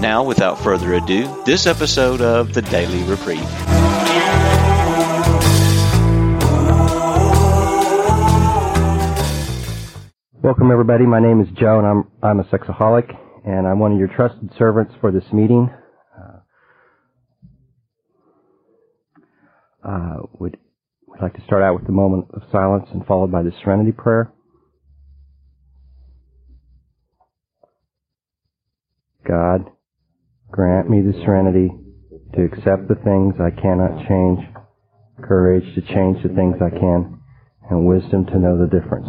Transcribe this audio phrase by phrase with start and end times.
[0.00, 3.40] Now, without further ado, this episode of the Daily Reprieve.
[10.42, 11.06] Welcome, everybody.
[11.06, 14.50] My name is Joe, and I'm I'm a sexaholic, and I'm one of your trusted
[14.58, 15.70] servants for this meeting.
[16.16, 16.38] Uh,
[19.88, 20.58] uh, would
[21.06, 23.92] would like to start out with a moment of silence and followed by the Serenity
[23.92, 24.30] Prayer.
[29.26, 29.70] God,
[30.50, 31.70] Grant me the serenity
[32.34, 34.40] to accept the things I cannot change,
[35.22, 37.20] courage to change the things I can,
[37.68, 39.08] and wisdom to know the difference.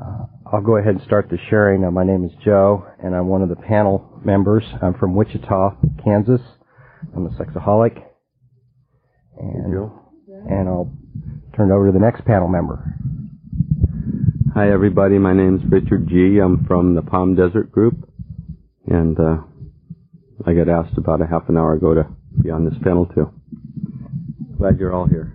[0.00, 1.84] Uh, I'll go ahead and start the sharing.
[1.84, 4.64] Uh, my name is Joe, and I'm one of the panel members.
[4.80, 6.40] I'm from Wichita, Kansas.
[7.14, 8.02] I'm a sexaholic.
[9.38, 9.90] And,
[10.48, 10.92] and I'll
[11.56, 12.94] turn it over to the next panel member.
[14.54, 15.18] Hi, everybody.
[15.18, 16.38] My name is Richard G.
[16.38, 18.08] I'm from the Palm Desert Group.
[18.86, 19.38] And uh,
[20.46, 22.06] I got asked about a half an hour ago to
[22.42, 23.30] be on this panel too.
[24.58, 25.34] Glad you're all here.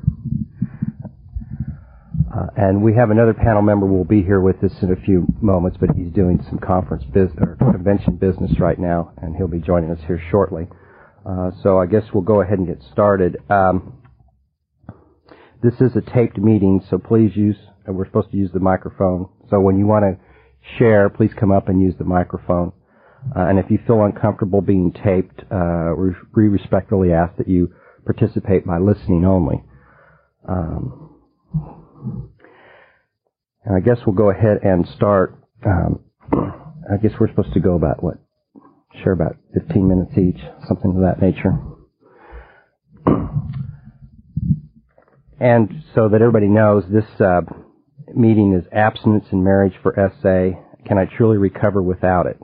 [2.33, 5.25] Uh, and we have another panel member will be here with us in a few
[5.41, 9.59] moments, but he's doing some conference business or convention business right now, and he'll be
[9.59, 10.67] joining us here shortly.
[11.25, 13.37] Uh, so I guess we'll go ahead and get started.
[13.49, 13.93] Um,
[15.63, 17.57] this is a taped meeting, so please use.
[17.87, 19.29] we're supposed to use the microphone.
[19.49, 22.73] So when you want to share, please come up and use the microphone.
[23.35, 25.91] Uh, and if you feel uncomfortable being taped, uh,
[26.35, 27.73] we respectfully ask that you
[28.05, 29.63] participate by listening only.
[30.47, 31.09] Um,
[33.65, 35.35] and I guess we'll go ahead and start.
[35.65, 35.99] Um,
[36.31, 38.15] I guess we're supposed to go about what?
[39.03, 41.59] Share about 15 minutes each, something of that nature.
[45.39, 47.41] And so that everybody knows, this uh,
[48.15, 50.59] meeting is abstinence in marriage for SA.
[50.87, 52.39] Can I truly recover without it?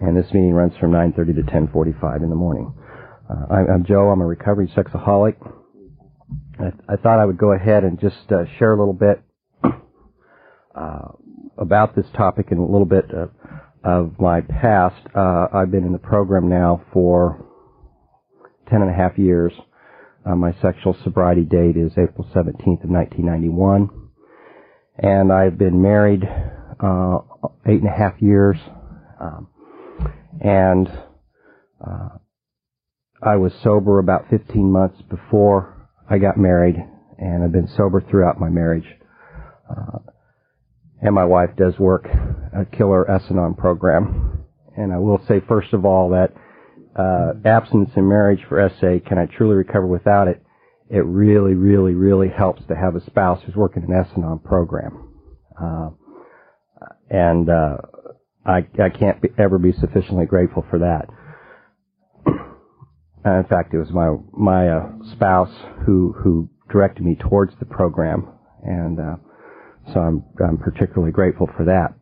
[0.00, 2.72] And this meeting runs from 9:30 to 10:45 in the morning.
[3.28, 4.10] Uh, I'm, I'm, Joe.
[4.10, 5.36] I'm a recovery sexaholic.
[6.58, 9.22] I, I, thought I would go ahead and just uh, share a little bit
[10.74, 11.08] uh,
[11.58, 13.30] about this topic and a little bit of,
[13.84, 15.00] of my past.
[15.14, 17.44] Uh, I've been in the program now for
[18.68, 19.52] ten and a half years.
[20.24, 23.90] Uh, my sexual sobriety date is April 17th of 1991,
[24.98, 26.22] and I've been married
[26.78, 27.18] uh,
[27.66, 28.56] eight and a half years.
[29.20, 29.48] Um,
[30.40, 30.88] and
[31.86, 32.08] uh,
[33.22, 36.76] I was sober about 15 months before I got married,
[37.18, 38.86] and I've been sober throughout my marriage.
[39.70, 39.98] Uh,
[41.00, 44.44] and my wife does work a killer S-Anon program.
[44.76, 46.32] And I will say, first of all, that
[46.96, 50.42] uh, absence in marriage for SA, can I truly recover without it?
[50.90, 55.08] It really, really, really helps to have a spouse who's working an S-Anon program.
[55.60, 55.90] Uh,
[57.10, 57.76] and uh,
[58.44, 61.08] I, I can't be, ever be sufficiently grateful for that.
[63.24, 65.54] in fact, it was my my uh, spouse
[65.86, 68.28] who who directed me towards the program,
[68.64, 69.16] and uh,
[69.92, 71.94] so I'm I'm particularly grateful for that.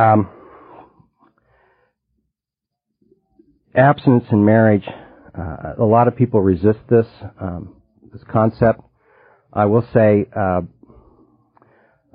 [0.00, 0.28] Um,
[3.74, 4.86] abstinence in marriage.
[5.36, 7.06] Uh, a lot of people resist this
[7.40, 7.76] um,
[8.12, 8.80] this concept.
[9.52, 10.60] I will say, uh,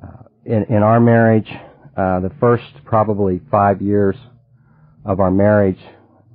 [0.02, 1.50] uh, in in our marriage,
[1.98, 4.16] uh, the first probably five years
[5.06, 5.80] of our marriage,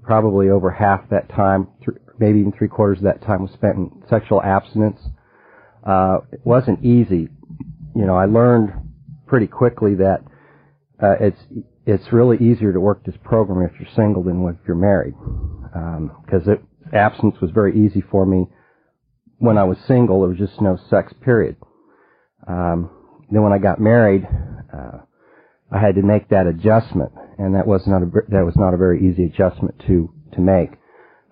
[0.03, 3.77] probably over half that time, th- maybe even three quarters of that time was spent
[3.77, 5.01] in sexual abstinence.
[5.87, 7.29] Uh, it wasn't easy.
[7.95, 8.73] You know, I learned
[9.27, 10.23] pretty quickly that
[11.03, 11.41] uh, it's
[11.87, 15.15] it's really easier to work this program if you're single than if you're married,
[16.25, 18.47] because um, abstinence was very easy for me
[19.39, 20.21] when I was single.
[20.21, 21.13] There was just no sex.
[21.23, 21.57] Period.
[22.47, 22.91] Um,
[23.31, 24.27] then when I got married,
[24.73, 24.99] uh,
[25.75, 28.77] I had to make that adjustment, and that was not a that was not a
[28.77, 30.71] very easy adjustment to to make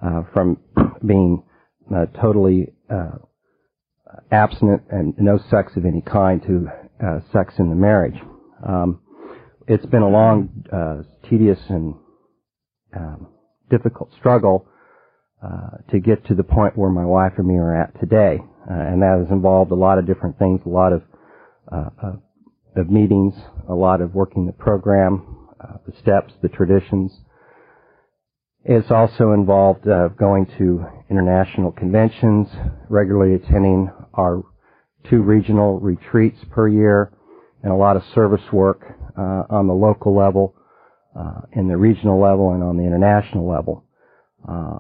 [0.05, 0.59] uh, from
[1.07, 1.45] being
[1.95, 3.19] uh, totally uh,
[4.33, 6.67] abstinent and no sex of any kind to
[7.05, 8.19] uh, sex in the marriage.
[8.67, 9.01] Um,
[9.69, 11.95] it's been a long, uh, tedious, and
[12.97, 13.29] um,
[13.71, 14.67] difficult struggle
[15.41, 19.03] uh, to get to the point where my wife and me are at today, and
[19.03, 21.03] that has involved a lot of different things, a lot of
[22.77, 23.35] of meetings,
[23.69, 27.13] a lot of working the program, uh, the steps, the traditions.
[28.65, 32.49] It's also involved uh, going to international conventions,
[32.89, 34.43] regularly attending our
[35.11, 37.13] two regional retreats per year,
[37.63, 38.83] and a lot of service work
[39.19, 40.55] uh, on the local level,
[41.19, 43.85] uh, in the regional level, and on the international level.
[44.49, 44.79] Uh,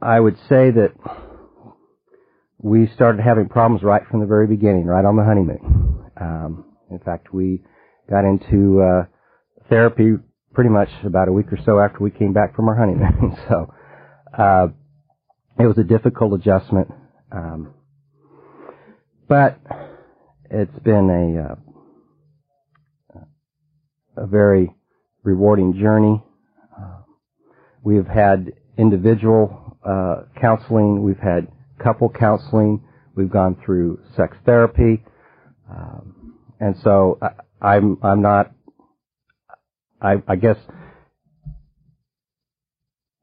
[0.00, 0.92] I would say that
[2.60, 6.10] we started having problems right from the very beginning, right on the honeymoon.
[6.20, 7.62] Um, in fact, we
[8.10, 9.04] got into uh,
[9.68, 10.14] therapy
[10.54, 13.36] pretty much about a week or so after we came back from our honeymoon.
[13.48, 13.72] so
[14.36, 14.68] uh,
[15.58, 16.88] it was a difficult adjustment,
[17.30, 17.74] um,
[19.28, 19.60] but
[20.50, 21.54] it's been a uh,
[24.24, 24.74] a very
[25.22, 26.22] rewarding journey.
[26.76, 27.02] Uh,
[27.84, 31.02] we have had individual uh, counseling.
[31.04, 31.46] We've had
[31.82, 32.82] couple counseling.
[33.14, 35.02] We've gone through sex therapy,
[35.70, 38.52] um, and so I, I'm I'm not.
[40.00, 40.56] I, I guess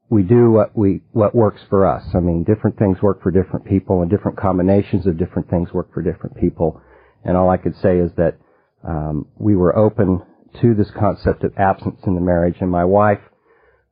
[0.08, 2.04] we do what we what works for us.
[2.14, 5.92] I mean, different things work for different people, and different combinations of different things work
[5.92, 6.80] for different people.
[7.24, 8.38] And all I could say is that
[8.86, 10.22] um, we were open
[10.60, 13.20] to this concept of absence in the marriage, and my wife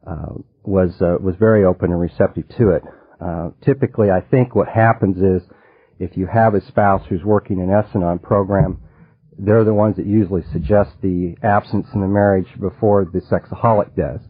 [0.06, 2.82] uh, was uh, was very open and receptive to it.
[3.20, 5.49] Uh, typically, I think what happens is
[5.99, 8.81] if you have a spouse who's working an S-Anon program,
[9.38, 14.20] they're the ones that usually suggest the absence in the marriage before the sexaholic does.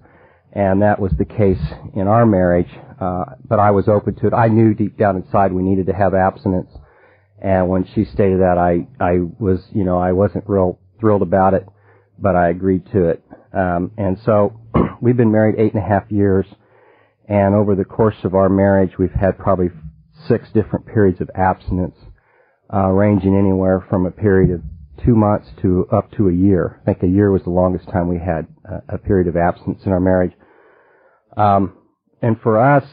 [0.53, 1.61] And that was the case
[1.95, 2.71] in our marriage,
[3.01, 4.33] uh, but I was open to it.
[4.33, 6.71] I knew deep down inside we needed to have abstinence.
[7.43, 11.55] And when she stated that, I, I was, you know, I wasn't real thrilled about
[11.55, 11.67] it,
[12.19, 13.25] but I agreed to it.
[13.53, 14.61] Um, and so
[15.01, 16.47] we've been married eight and a half years,
[17.29, 19.71] and over the course of our marriage, we've had probably
[20.29, 21.97] six different periods of abstinence,
[22.73, 24.63] uh, ranging anywhere from a period of
[25.05, 26.81] two months to up to a year.
[26.83, 29.83] I think a year was the longest time we had a, a period of abstinence
[29.85, 30.33] in our marriage.
[31.37, 31.77] Um,
[32.23, 32.85] and for us,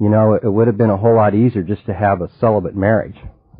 [0.00, 2.76] you know, it would have been a whole lot easier just to have a celibate
[2.76, 3.16] marriage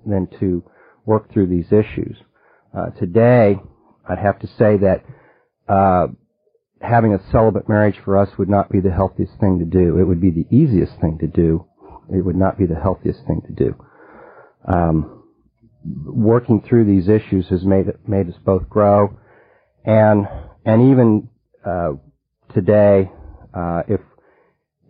[0.07, 0.63] than to
[1.05, 2.17] work through these issues.
[2.77, 3.57] Uh, today,
[4.09, 5.05] I'd have to say that
[5.69, 6.09] uh,
[6.83, 9.99] having a celibate marriage for us would not be the healthiest thing to do.
[9.99, 11.67] It would be the easiest thing to do.
[12.11, 13.75] It would not be the healthiest thing to do.
[14.67, 15.25] Um,
[15.85, 19.19] working through these issues has made it, made us both grow,
[19.85, 20.27] and
[20.65, 21.29] and even
[21.65, 21.93] uh,
[22.55, 23.11] today,
[23.55, 24.01] uh, if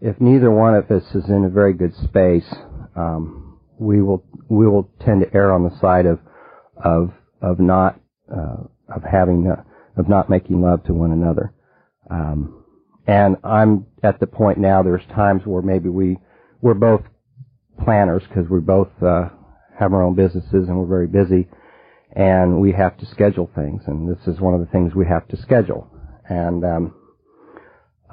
[0.00, 2.53] if neither one of us is in a very good space,
[2.97, 6.19] um, we will we will tend to err on the side of
[6.83, 8.00] of of not
[8.31, 9.62] uh, of having uh,
[9.97, 11.53] of not making love to one another.
[12.12, 12.64] Um,
[13.06, 14.82] and I'm at the point now.
[14.82, 16.19] There's times where maybe we
[16.61, 17.03] we're both
[17.82, 19.31] planners because we both uh,
[19.79, 21.49] have our own businesses and we're very busy,
[22.14, 23.82] and we have to schedule things.
[23.87, 25.91] And this is one of the things we have to schedule.
[26.29, 26.94] And um,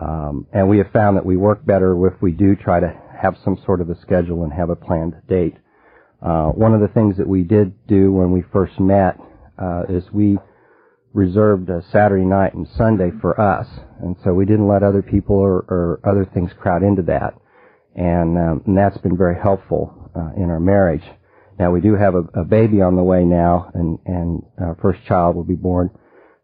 [0.02, 3.36] um, and we have found that we work better if we do try to have
[3.44, 5.57] some sort of a schedule and have a planned date.
[6.22, 9.19] Uh, one of the things that we did do when we first met
[9.62, 10.38] uh, is we
[11.14, 13.68] reserved a Saturday night and Sunday for us,
[14.02, 17.34] and so we didn't let other people or, or other things crowd into that,
[17.96, 21.04] and, um, and that's been very helpful uh, in our marriage.
[21.57, 25.04] Now we do have a, a baby on the way now, and, and our first
[25.06, 25.90] child will be born,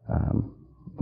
[0.10, 0.56] um,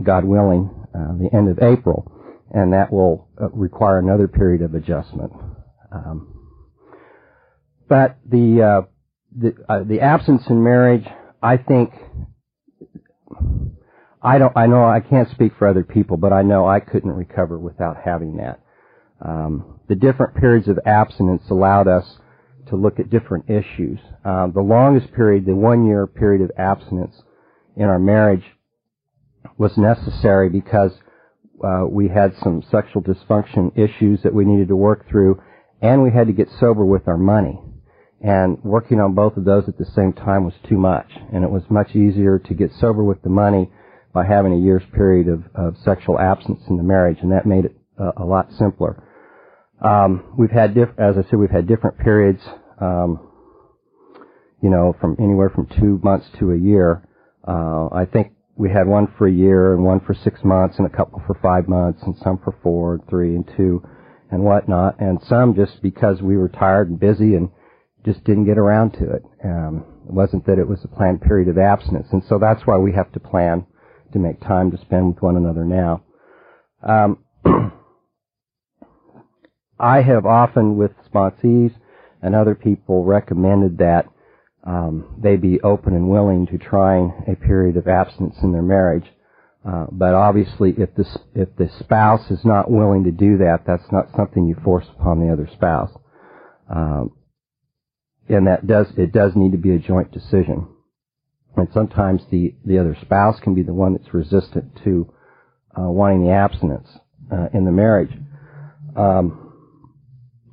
[0.04, 2.12] God willing, uh, the end of April,
[2.52, 5.32] and that will uh, require another period of adjustment.
[5.92, 6.50] Um,
[7.88, 8.82] but the uh,
[9.36, 11.06] the, uh, the absence in marriage,
[11.42, 11.92] I think
[14.22, 14.56] I don't.
[14.56, 17.98] I know I can't speak for other people, but I know I couldn't recover without
[18.04, 18.62] having that.
[19.24, 22.20] Um, the different periods of abstinence allowed us
[22.68, 24.00] to look at different issues.
[24.24, 27.22] Uh, the longest period, the one-year period of abstinence
[27.76, 28.46] in our marriage,
[29.58, 30.92] was necessary because
[31.64, 35.42] uh, we had some sexual dysfunction issues that we needed to work through,
[35.82, 37.60] and we had to get sober with our money.
[38.24, 41.52] And working on both of those at the same time was too much, and it
[41.52, 43.70] was much easier to get sober with the money
[44.14, 47.66] by having a year's period of, of sexual absence in the marriage, and that made
[47.66, 49.04] it uh, a lot simpler.
[49.84, 52.42] Um, we've had, diff- as I said, we've had different periods,
[52.80, 53.20] um,
[54.62, 57.06] you know, from anywhere from two months to a year.
[57.46, 60.88] Uh, I think we had one for a year and one for six months and
[60.88, 63.84] a couple for five months and some for four, and three, and two,
[64.32, 67.50] and whatnot, and some just because we were tired and busy and
[68.06, 69.24] just didn't get around to it.
[69.44, 72.78] Um, it wasn't that it was a planned period of abstinence, and so that's why
[72.78, 73.66] we have to plan
[74.12, 76.04] to make time to spend with one another now.
[76.82, 77.20] Um,
[79.80, 81.74] I have often, with sponsees
[82.22, 84.08] and other people, recommended that
[84.66, 89.06] um, they be open and willing to trying a period of abstinence in their marriage.
[89.68, 91.06] Uh, but obviously, if the
[91.36, 95.20] if the spouse is not willing to do that, that's not something you force upon
[95.20, 95.90] the other spouse.
[96.74, 97.12] Um,
[98.30, 100.68] and that does it does need to be a joint decision.
[101.56, 105.14] And sometimes the the other spouse can be the one that's resistant to
[105.78, 106.88] uh, wanting the abstinence
[107.32, 108.12] uh, in the marriage.
[108.96, 109.54] Um,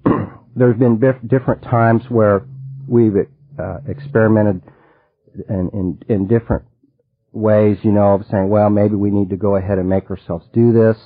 [0.57, 2.47] there's been bif- different times where
[2.89, 3.15] we've
[3.59, 4.63] uh, experimented
[5.49, 6.65] in, in, in different
[7.33, 10.47] ways, you know, of saying, well, maybe we need to go ahead and make ourselves
[10.53, 10.97] do this,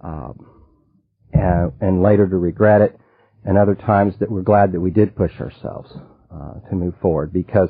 [0.00, 0.46] um,
[1.32, 2.98] and, and later to regret it,
[3.44, 5.92] and other times that we're glad that we did push ourselves
[6.32, 7.68] uh, to move forward because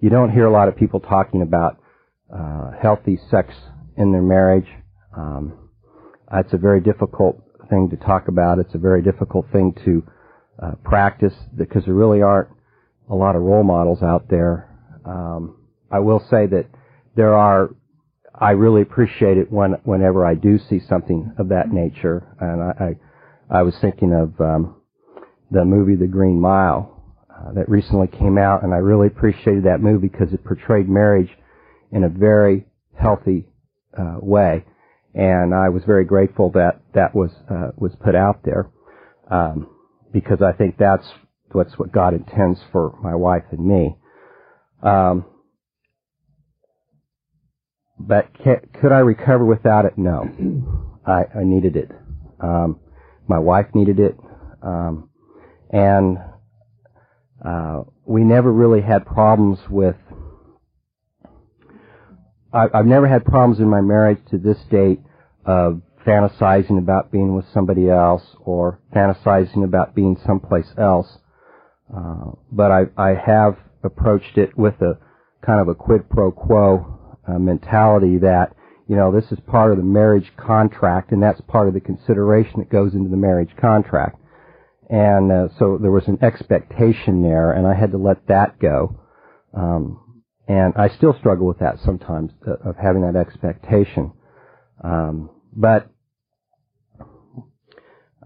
[0.00, 1.78] you don't hear a lot of people talking about
[2.32, 3.54] uh, healthy sex
[3.96, 4.68] in their marriage.
[5.16, 5.70] Um,
[6.32, 8.58] it's a very difficult thing to talk about.
[8.58, 10.02] It's a very difficult thing to
[10.62, 12.48] uh, practice because there really aren't
[13.10, 14.68] a lot of role models out there.
[15.04, 15.56] Um,
[15.90, 16.66] I will say that
[17.14, 17.70] there are.
[18.38, 22.96] I really appreciate it when whenever I do see something of that nature, and I
[23.50, 24.76] I, I was thinking of um,
[25.50, 29.80] the movie The Green Mile uh, that recently came out, and I really appreciated that
[29.80, 31.30] movie because it portrayed marriage
[31.92, 32.66] in a very
[32.98, 33.46] healthy
[33.96, 34.64] uh, way,
[35.14, 38.70] and I was very grateful that that was uh, was put out there
[39.30, 39.68] um,
[40.12, 41.06] because I think that's
[41.52, 43.96] what's what God intends for my wife and me.
[44.82, 45.24] Um,
[47.98, 49.94] but could I recover without it?
[49.96, 50.28] No,
[51.06, 51.90] I, I needed it.
[52.40, 52.80] Um,
[53.28, 54.16] my wife needed it,
[54.62, 55.10] um,
[55.70, 56.18] and
[57.44, 59.96] uh, we never really had problems with.
[62.52, 65.00] I, I've never had problems in my marriage to this date
[65.44, 71.18] of fantasizing about being with somebody else or fantasizing about being someplace else.
[71.94, 74.98] Uh, but I, I have approached it with a
[75.44, 78.54] kind of a quid pro quo uh, mentality that
[78.88, 82.58] you know this is part of the marriage contract and that's part of the consideration
[82.58, 84.20] that goes into the marriage contract.
[84.88, 89.00] And uh, so there was an expectation there, and I had to let that go.
[89.52, 94.12] Um, and I still struggle with that sometimes uh, of having that expectation.
[94.84, 95.90] Um, but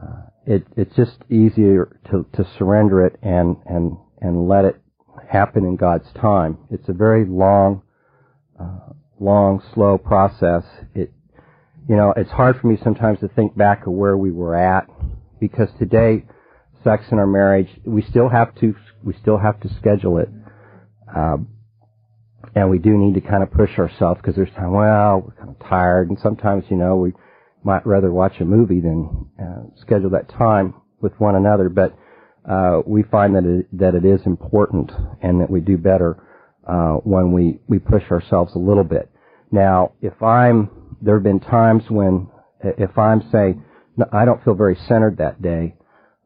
[0.01, 4.81] uh, it, it's just easier to, to surrender it and, and, and let it
[5.31, 6.59] happen in God's time.
[6.71, 7.83] It's a very long,
[8.61, 10.65] uh, long, slow process.
[10.95, 11.13] It,
[11.89, 14.87] you know, it's hard for me sometimes to think back of where we were at
[15.41, 16.25] because today,
[16.85, 20.29] sex in our marriage, we still have to, we still have to schedule it.
[21.15, 21.49] Um,
[22.55, 25.51] and we do need to kind of push ourselves because there's time, well, we're kind
[25.51, 27.13] of tired and sometimes, you know, we,
[27.63, 31.69] might rather watch a movie than uh, schedule that time with one another.
[31.69, 31.97] But
[32.49, 34.91] uh, we find that it, that it is important
[35.23, 36.23] and that we do better
[36.67, 39.11] uh, when we we push ourselves a little bit.
[39.51, 42.29] Now, if I'm there have been times when
[42.63, 43.23] if I'm
[43.97, 45.75] no, I don't feel very centered that day,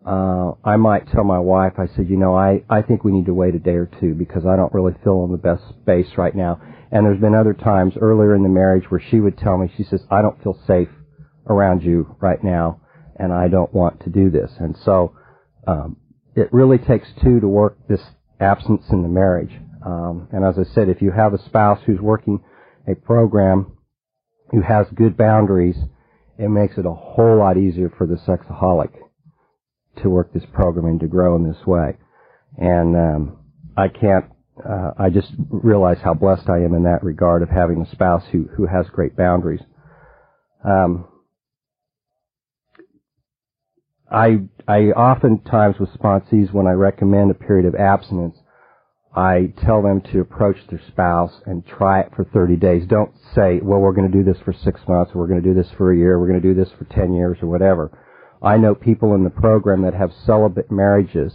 [0.06, 3.26] uh, I might tell my wife, I said, you know, I, I think we need
[3.26, 6.18] to wait a day or two because I don't really feel in the best space
[6.18, 6.60] right now.
[6.92, 9.82] And there's been other times earlier in the marriage where she would tell me, she
[9.82, 10.90] says, I don't feel safe
[11.48, 12.80] around you right now,
[13.16, 14.50] and I don't want to do this.
[14.58, 15.16] And so
[15.66, 15.96] um,
[16.36, 18.02] it really takes two to work this
[18.40, 19.52] absence in the marriage.
[19.84, 22.44] Um, and as I said, if you have a spouse who's working
[22.86, 23.78] a program
[24.50, 25.76] who has good boundaries,
[26.38, 28.90] it makes it a whole lot easier for the sexaholic
[30.02, 31.96] to work this program and to grow in this way.
[32.56, 33.38] And um,
[33.76, 34.26] I can't.
[34.64, 38.22] Uh, I just realize how blessed I am in that regard of having a spouse
[38.30, 39.62] who who has great boundaries.
[40.64, 41.08] Um,
[44.10, 48.36] I, I oftentimes with sponsees, when I recommend a period of abstinence,
[49.14, 52.86] I tell them to approach their spouse and try it for 30 days.
[52.86, 55.48] Don't say, well, we're going to do this for six months, or we're going to
[55.48, 57.90] do this for a year, we're going to do this for 10 years, or whatever.
[58.44, 61.32] I know people in the program that have celibate marriages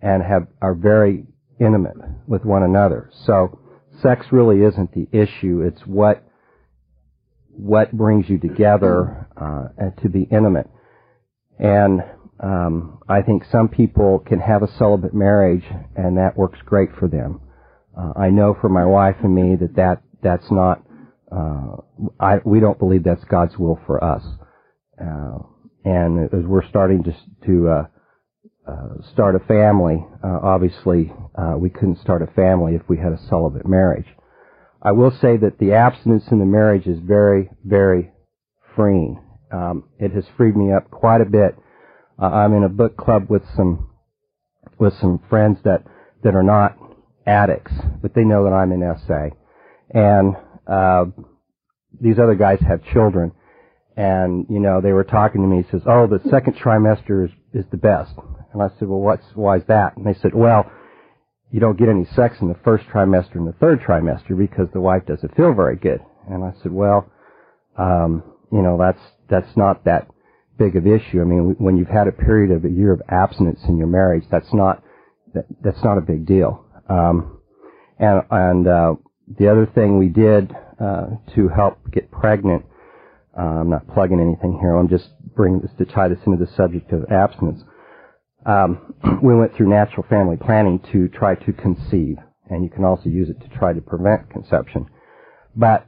[0.00, 1.26] and have, are very
[1.58, 1.96] intimate
[2.26, 3.10] with one another.
[3.26, 3.58] So,
[4.00, 5.62] sex really isn't the issue.
[5.62, 6.24] It's what,
[7.50, 10.70] what brings you together, uh, to be intimate.
[11.58, 12.02] And
[12.42, 15.64] um, I think some people can have a celibate marriage,
[15.96, 17.40] and that works great for them.
[17.96, 20.82] Uh, I know for my wife and me that that that's not.
[21.30, 21.76] Uh,
[22.18, 24.22] I we don't believe that's God's will for us.
[25.84, 27.14] And as we're starting to
[27.46, 27.86] to uh,
[28.70, 33.12] uh, start a family, uh, obviously uh we couldn't start a family if we had
[33.12, 34.06] a celibate marriage.
[34.82, 38.12] I will say that the abstinence in the marriage is very, very
[38.74, 39.22] freeing.
[39.52, 41.56] Um, it has freed me up quite a bit.
[42.20, 43.90] Uh, I'm in a book club with some
[44.78, 45.84] with some friends that
[46.22, 46.76] that are not
[47.26, 47.72] addicts,
[48.02, 49.28] but they know that I'm in SA.
[49.92, 51.06] And, uh,
[52.00, 53.32] these other guys have children.
[54.00, 57.30] And, you know, they were talking to me, he says, oh, the second trimester is,
[57.52, 58.12] is the best.
[58.54, 59.94] And I said, well, what's, why is that?
[59.98, 60.72] And they said, well,
[61.50, 64.80] you don't get any sex in the first trimester and the third trimester because the
[64.80, 66.00] wife doesn't feel very good.
[66.30, 67.12] And I said, well,
[67.76, 70.08] um, you know, that's, that's not that
[70.58, 71.20] big of issue.
[71.20, 74.24] I mean, when you've had a period of a year of abstinence in your marriage,
[74.30, 74.82] that's not,
[75.34, 76.64] that, that's not a big deal.
[76.88, 77.38] Um,
[77.98, 78.94] and, and, uh,
[79.38, 82.64] the other thing we did, uh, to help get pregnant,
[83.36, 86.50] uh, I'm not plugging anything here, I'm just bringing this to tie this into the
[86.56, 87.62] subject of abstinence.
[88.44, 92.16] Um, we went through natural family planning to try to conceive,
[92.48, 94.86] and you can also use it to try to prevent conception.
[95.54, 95.86] But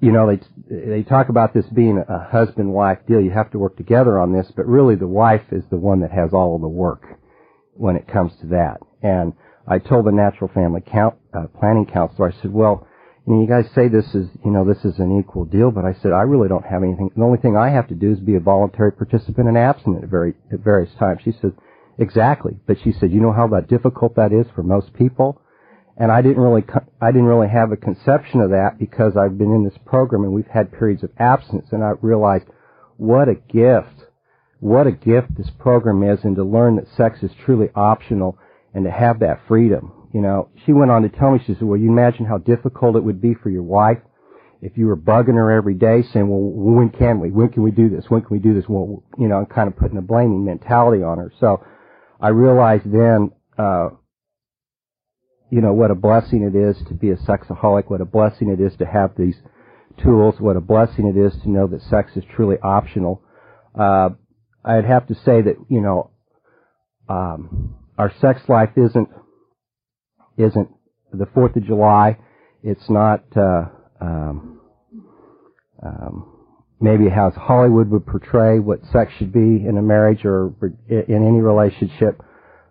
[0.00, 3.20] you know, they they talk about this being a husband-wife deal.
[3.20, 6.12] You have to work together on this, but really the wife is the one that
[6.12, 7.04] has all of the work
[7.72, 8.78] when it comes to that.
[9.02, 9.32] And
[9.66, 12.86] I told the natural family count, uh, planning counselor, I said, well,
[13.26, 15.84] you know, you guys say this is, you know, this is an equal deal, but
[15.84, 17.10] I said, I really don't have anything.
[17.16, 20.10] The only thing I have to do is be a voluntary participant and abstinent at,
[20.10, 21.22] very, at various times.
[21.24, 21.52] She said,
[21.98, 22.56] exactly.
[22.66, 25.40] But she said, you know how that difficult that is for most people?
[25.96, 26.64] And I didn't really,
[27.00, 30.32] I didn't really have a conception of that because I've been in this program and
[30.32, 32.44] we've had periods of absence and I realized
[32.96, 34.04] what a gift,
[34.60, 38.38] what a gift this program is and to learn that sex is truly optional
[38.72, 39.90] and to have that freedom.
[40.16, 42.96] You know, she went on to tell me, she said, well, you imagine how difficult
[42.96, 43.98] it would be for your wife
[44.62, 47.30] if you were bugging her every day saying, well, when can we?
[47.30, 48.06] When can we do this?
[48.08, 48.64] When can we do this?
[48.66, 51.30] Well, you know, and kind of putting a blaming mentality on her.
[51.38, 51.62] So
[52.18, 53.90] I realized then, uh,
[55.50, 58.58] you know, what a blessing it is to be a sexaholic, what a blessing it
[58.58, 59.36] is to have these
[60.02, 63.22] tools, what a blessing it is to know that sex is truly optional.
[63.78, 64.08] Uh,
[64.64, 66.10] I'd have to say that, you know,
[67.06, 69.10] um, our sex life isn't,
[70.36, 70.68] isn't
[71.12, 72.18] the 4th of July.
[72.62, 73.66] It's not, uh,
[74.00, 74.60] um,
[75.82, 76.36] um,
[76.80, 80.52] maybe how Hollywood would portray what sex should be in a marriage or
[80.88, 82.22] in any relationship.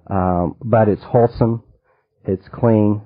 [0.09, 1.63] Um, but it's wholesome.
[2.25, 3.01] It's clean.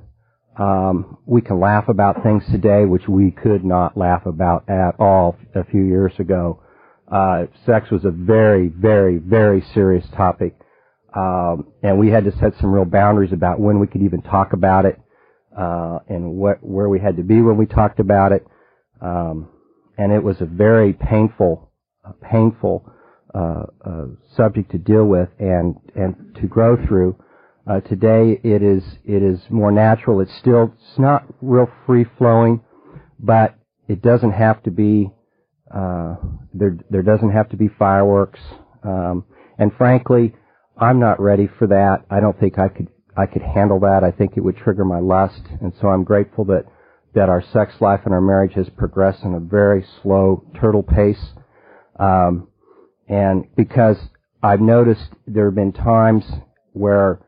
[0.57, 5.37] Um, we can laugh about things today which we could not laugh about at all
[5.55, 6.61] a few years ago.
[7.09, 10.59] Uh, sex was a very, very, very serious topic,
[11.15, 14.53] um, and we had to set some real boundaries about when we could even talk
[14.53, 14.99] about it,
[15.57, 18.45] uh, and what where we had to be when we talked about it.
[19.01, 19.49] Um,
[19.97, 21.71] and it was a very painful,
[22.21, 22.89] painful
[23.33, 27.15] uh, uh, subject to deal with and and to grow through.
[27.69, 30.21] Uh, today it is it is more natural.
[30.21, 32.61] It's still it's not real free flowing,
[33.19, 33.55] but
[33.87, 35.11] it doesn't have to be
[35.73, 36.15] uh,
[36.53, 36.77] there.
[36.89, 38.39] There doesn't have to be fireworks.
[38.83, 39.25] Um,
[39.57, 40.33] and frankly,
[40.79, 42.05] I'm not ready for that.
[42.09, 42.87] I don't think I could
[43.17, 44.03] I could handle that.
[44.03, 46.65] I think it would trigger my lust, and so I'm grateful that
[47.15, 51.33] that our sex life and our marriage has progressed in a very slow turtle pace.
[51.99, 52.47] Um,
[53.09, 53.97] and because
[54.41, 56.23] I've noticed there have been times
[56.71, 57.19] where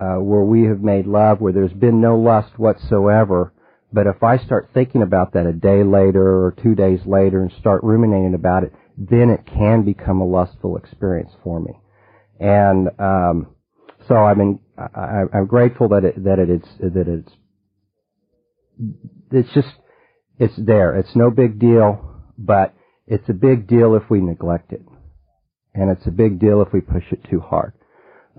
[0.00, 3.52] uh, where we have made love where there's been no lust whatsoever.
[3.92, 7.52] But if I start thinking about that a day later or two days later and
[7.58, 11.72] start ruminating about it, then it can become a lustful experience for me.
[12.40, 13.54] And um,
[14.08, 17.32] so I mean, I, I'm grateful that it that it is that it's
[19.30, 19.68] it's just
[20.38, 20.96] it's there.
[20.96, 22.74] It's no big deal, but
[23.06, 24.82] it's a big deal if we neglect it,
[25.74, 27.74] and it's a big deal if we push it too hard.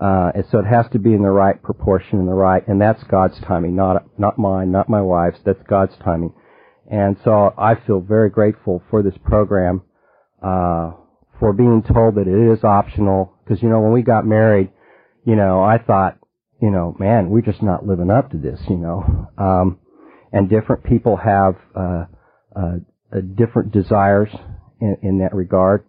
[0.01, 2.81] Uh, and so it has to be in the right proportion and the right, and
[2.81, 5.37] that's God's timing, not not mine, not my wife's.
[5.45, 6.33] That's God's timing.
[6.89, 9.83] And so I feel very grateful for this program,
[10.41, 10.91] uh,
[11.41, 13.34] for being told that it is optional.
[13.43, 14.69] Because you know, when we got married,
[15.25, 16.19] you know, I thought,
[16.62, 19.27] you know, man, we're just not living up to this, you know.
[19.38, 19.80] Um,
[20.32, 22.06] and different people have uh,
[22.56, 22.75] uh,
[23.36, 24.30] different desires
[24.80, 25.84] in, in that regard.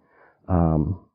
[0.49, 1.07] Um,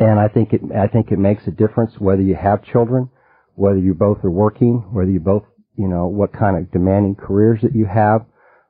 [0.00, 3.08] and I think it, I think it makes a difference whether you have children,
[3.54, 5.44] whether you both are working, whether you both,
[5.76, 8.26] you know, what kind of demanding careers that you have,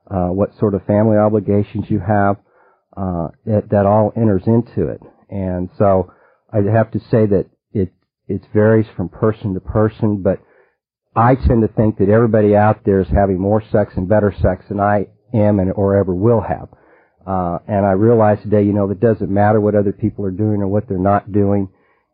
[0.09, 2.37] uh, what sort of family obligations you have,
[2.97, 5.01] uh, it, that all enters into it.
[5.29, 6.11] And so
[6.51, 7.91] I have to say that it,
[8.27, 10.39] it varies from person to person, but
[11.15, 14.65] I tend to think that everybody out there is having more sex and better sex
[14.69, 16.69] than I am and or ever will have.
[17.25, 20.61] Uh, and I realize today, you know, it doesn't matter what other people are doing
[20.61, 21.69] or what they're not doing.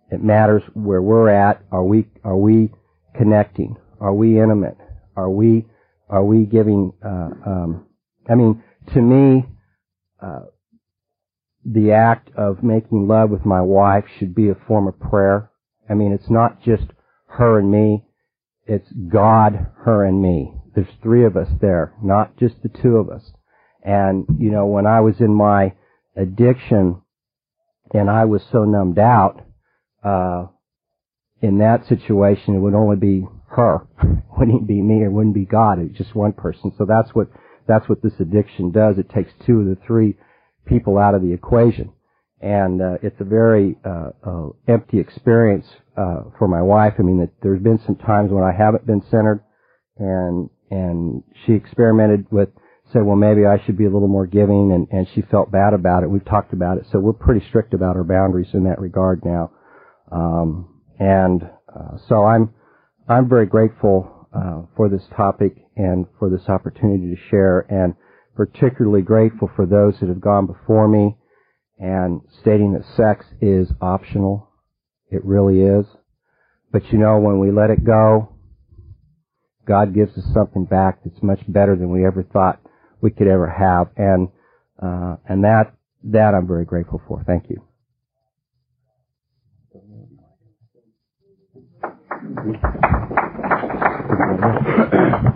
[0.09, 1.63] It matters where we're at.
[1.71, 2.71] Are we, are we
[3.17, 3.75] connecting?
[3.99, 4.77] Are we intimate?
[5.15, 5.65] Are we,
[6.09, 7.85] are we giving, uh, um,
[8.29, 8.63] I mean,
[8.93, 9.45] to me,
[10.21, 10.41] uh,
[11.63, 15.51] the act of making love with my wife should be a form of prayer.
[15.89, 16.85] I mean, it's not just
[17.27, 18.05] her and me.
[18.65, 20.53] it's God, her, and me.
[20.75, 23.31] There's three of us there, not just the two of us.
[23.83, 25.73] And, you know, when I was in my
[26.15, 27.01] addiction
[27.93, 29.41] and I was so numbed out,
[30.03, 30.45] uh,
[31.41, 33.87] in that situation, it would only be her.
[34.03, 35.03] It wouldn't be me.
[35.03, 35.79] It wouldn't be God.
[35.79, 36.71] It's just one person.
[36.77, 37.27] So that's what,
[37.67, 38.97] that's what this addiction does.
[38.97, 40.17] It takes two of the three
[40.65, 41.91] people out of the equation.
[42.41, 46.93] And, uh, it's a very, uh, uh, empty experience, uh, for my wife.
[46.97, 49.43] I mean, there's been some times when I haven't been centered
[49.97, 52.49] and, and she experimented with,
[52.91, 55.73] said, well, maybe I should be a little more giving, and, and she felt bad
[55.73, 56.09] about it.
[56.09, 59.51] We've talked about it, so we're pretty strict about our boundaries in that regard now.
[60.11, 61.43] Um, and
[61.73, 62.53] uh, so I'm
[63.07, 67.95] I'm very grateful uh, for this topic and for this opportunity to share, and
[68.35, 71.17] particularly grateful for those that have gone before me
[71.79, 74.49] and stating that sex is optional.
[75.09, 75.85] It really is.
[76.71, 78.29] But you know, when we let it go,
[79.67, 82.59] God gives us something back that's much better than we ever thought
[83.01, 84.29] we could ever have, and
[84.81, 87.23] uh, and that that I'm very grateful for.
[87.25, 87.63] Thank you.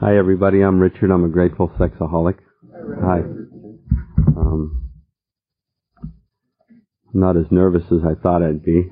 [0.00, 1.10] Hi everybody, I'm Richard.
[1.10, 2.38] I'm a grateful sexaholic.
[3.04, 3.18] Hi.
[4.34, 4.88] Um,
[7.12, 8.88] I'm not as nervous as I thought I'd be.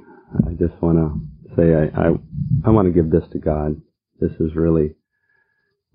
[0.47, 2.11] I just want to say I, I,
[2.67, 3.81] I want to give this to God.
[4.21, 4.97] This is really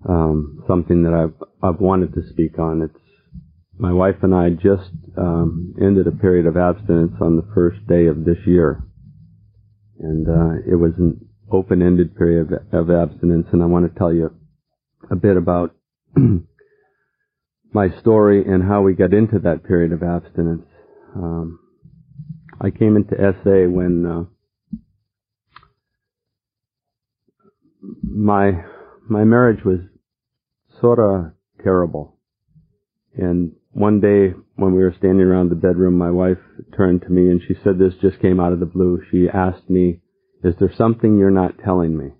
[0.08, 2.82] um, something that I've I've wanted to speak on.
[2.82, 3.04] It's
[3.78, 8.06] my wife and I just um, ended a period of abstinence on the first day
[8.06, 8.82] of this year,
[10.00, 13.46] and uh, it was an open-ended period of, of abstinence.
[13.52, 14.34] And I want to tell you
[15.10, 15.74] a bit about
[17.72, 20.66] my story and how we got into that period of abstinence.
[21.14, 21.58] Um,
[22.60, 24.24] I came into SA when uh,
[28.02, 28.64] my
[29.08, 29.80] my marriage was
[30.80, 32.16] sort of terrible,
[33.16, 36.38] and one day when we were standing around the bedroom, my wife
[36.76, 39.68] turned to me and she said, "This just came out of the blue." She asked
[39.68, 40.00] me,
[40.44, 42.12] "Is there something you're not telling me?"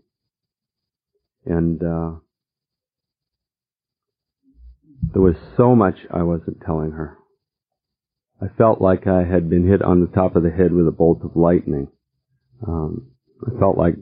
[1.46, 2.10] And uh,
[5.14, 7.16] there was so much I wasn't telling her.
[8.42, 10.90] I felt like I had been hit on the top of the head with a
[10.90, 11.86] bolt of lightning.
[12.66, 13.12] Um,
[13.46, 13.94] I felt like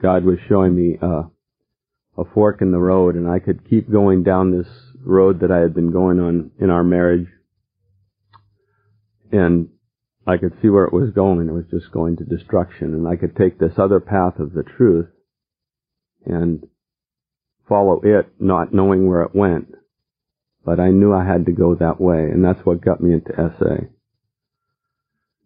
[0.00, 1.24] God was showing me uh,
[2.16, 4.66] a fork in the road, and I could keep going down this
[5.04, 7.28] road that I had been going on in our marriage,
[9.30, 9.68] and
[10.26, 11.48] I could see where it was going.
[11.48, 14.62] It was just going to destruction, and I could take this other path of the
[14.62, 15.08] truth
[16.24, 16.66] and
[17.68, 19.74] follow it, not knowing where it went
[20.64, 23.32] but I knew I had to go that way, and that's what got me into
[23.34, 23.86] SA.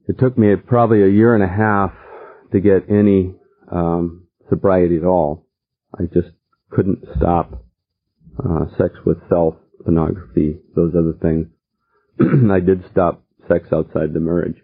[0.08, 1.92] It took me probably a year and a half
[2.52, 3.34] to get any
[3.70, 5.46] um, sobriety at all.
[5.98, 6.28] I just
[6.70, 7.64] couldn't stop
[8.38, 11.46] uh, sex with self, pornography, those other things.
[12.50, 14.56] I did stop sex outside the marriage.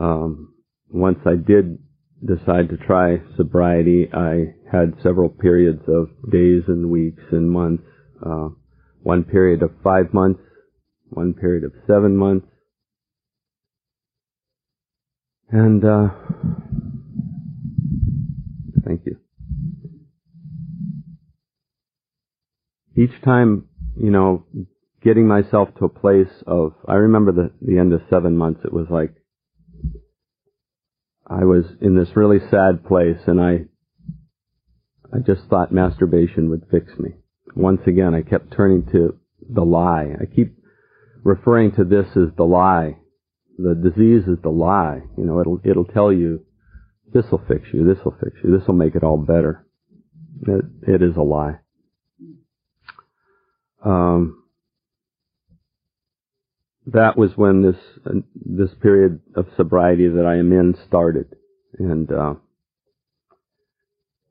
[0.00, 0.54] Um,
[0.90, 1.78] once I did
[2.24, 7.84] decide to try sobriety, I had several periods of days and weeks and months
[8.24, 8.48] uh,
[9.02, 10.40] one period of five months,
[11.10, 12.46] one period of seven months,
[15.50, 16.08] and uh,
[18.84, 19.16] thank you.
[22.96, 24.44] Each time, you know,
[25.02, 28.72] getting myself to a place of, I remember the, the end of seven months, it
[28.72, 29.14] was like,
[31.26, 33.66] I was in this really sad place and I,
[35.14, 37.10] I just thought masturbation would fix me
[37.54, 40.14] once again, I kept turning to the lie.
[40.20, 40.56] I keep
[41.22, 42.98] referring to this as the lie.
[43.58, 45.02] The disease is the lie.
[45.16, 46.44] You know, it'll, it'll tell you,
[47.12, 49.66] this will fix you, this will fix you, this will make it all better.
[50.46, 51.58] It, it is a lie.
[53.84, 54.42] Um,
[56.86, 61.34] that was when this, uh, this period of sobriety that I am in started.
[61.78, 62.34] And, uh,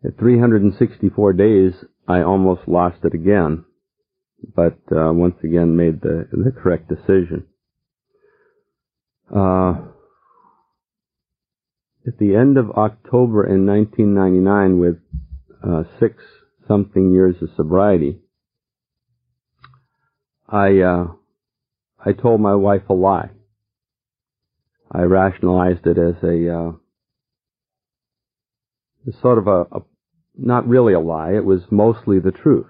[0.06, 1.74] at 364 days,
[2.08, 3.66] I almost lost it again,
[4.56, 7.46] but uh, once again made the, the correct decision.
[9.34, 9.76] Uh,
[12.08, 14.96] at the end of October in 1999, with
[15.62, 16.24] uh, six
[16.68, 18.20] something years of sobriety,
[20.48, 21.08] I uh,
[22.06, 23.32] I told my wife a lie.
[24.90, 26.72] I rationalized it as a uh,
[29.22, 29.82] sort of a, a
[30.38, 31.34] not really a lie.
[31.34, 32.68] It was mostly the truth.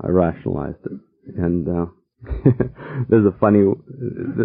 [0.00, 1.36] I rationalized it.
[1.36, 1.86] And uh,
[3.26, 3.64] a funny.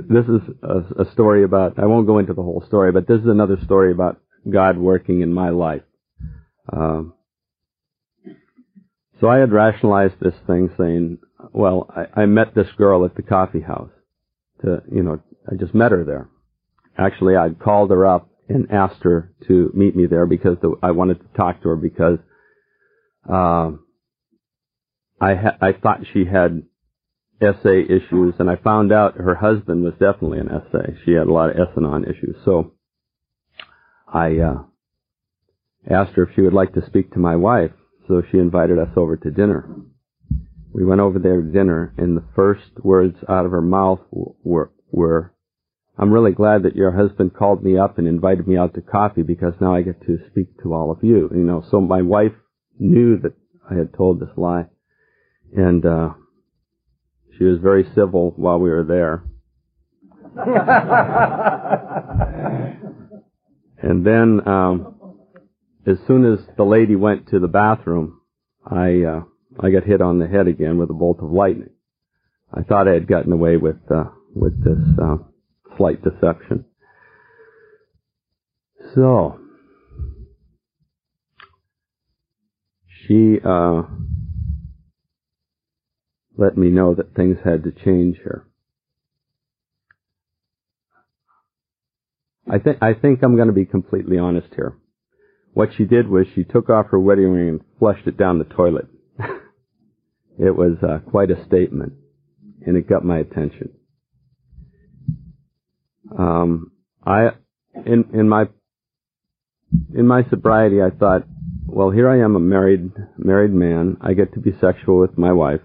[0.09, 1.79] This is a, a story about.
[1.79, 4.19] I won't go into the whole story, but this is another story about
[4.49, 5.81] God working in my life.
[6.71, 7.13] Um,
[9.19, 11.19] so I had rationalized this thing, saying,
[11.51, 13.91] "Well, I, I met this girl at the coffee house.
[14.61, 15.21] To you know,
[15.51, 16.29] I just met her there.
[16.97, 20.91] Actually, I'd called her up and asked her to meet me there because the, I
[20.91, 22.19] wanted to talk to her because
[23.27, 23.71] uh,
[25.19, 26.63] I ha- I thought she had
[27.41, 30.79] SA issues, and I found out her husband was definitely an SA.
[31.03, 32.35] She had a lot of S-anon issues.
[32.45, 32.73] So
[34.11, 34.63] I uh,
[35.89, 37.71] asked her if she would like to speak to my wife,
[38.07, 39.67] so she invited us over to dinner.
[40.73, 44.71] We went over there to dinner, and the first words out of her mouth were,
[44.91, 45.33] were
[45.97, 49.21] I'm really glad that your husband called me up and invited me out to coffee
[49.21, 51.29] because now I get to speak to all of you.
[51.33, 52.33] You know, so my wife
[52.77, 53.33] knew that
[53.69, 54.65] I had told this lie,
[55.55, 56.09] and uh,
[57.37, 59.23] she was very civil while we were there.
[63.81, 65.17] and then, um,
[65.87, 68.19] as soon as the lady went to the bathroom,
[68.65, 69.21] I uh,
[69.61, 71.69] I got hit on the head again with a bolt of lightning.
[72.53, 75.17] I thought I had gotten away with uh, with this uh,
[75.77, 76.65] slight deception.
[78.93, 79.39] So
[83.07, 83.83] she uh,
[86.37, 88.45] let me know that things had to change here.
[92.49, 94.77] I think I think I'm going to be completely honest here.
[95.53, 98.45] What she did was she took off her wedding ring and flushed it down the
[98.45, 98.87] toilet.
[100.37, 101.93] it was uh, quite a statement,
[102.65, 103.69] and it got my attention.
[106.17, 106.71] Um,
[107.05, 107.29] I
[107.85, 108.45] in in my
[109.93, 111.23] in my sobriety, I thought,
[111.65, 113.97] well, here I am, a married married man.
[114.01, 115.61] I get to be sexual with my wife.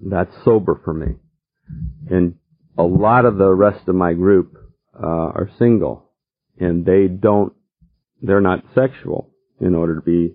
[0.00, 1.16] That's sober for me.
[2.10, 2.34] And
[2.76, 4.56] a lot of the rest of my group
[4.94, 6.10] uh, are single,
[6.58, 7.52] and they don't,
[8.20, 10.34] they're not sexual in order to be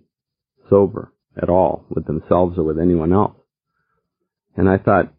[0.70, 3.36] sober at all with themselves or with anyone else.
[4.56, 5.14] And I thought,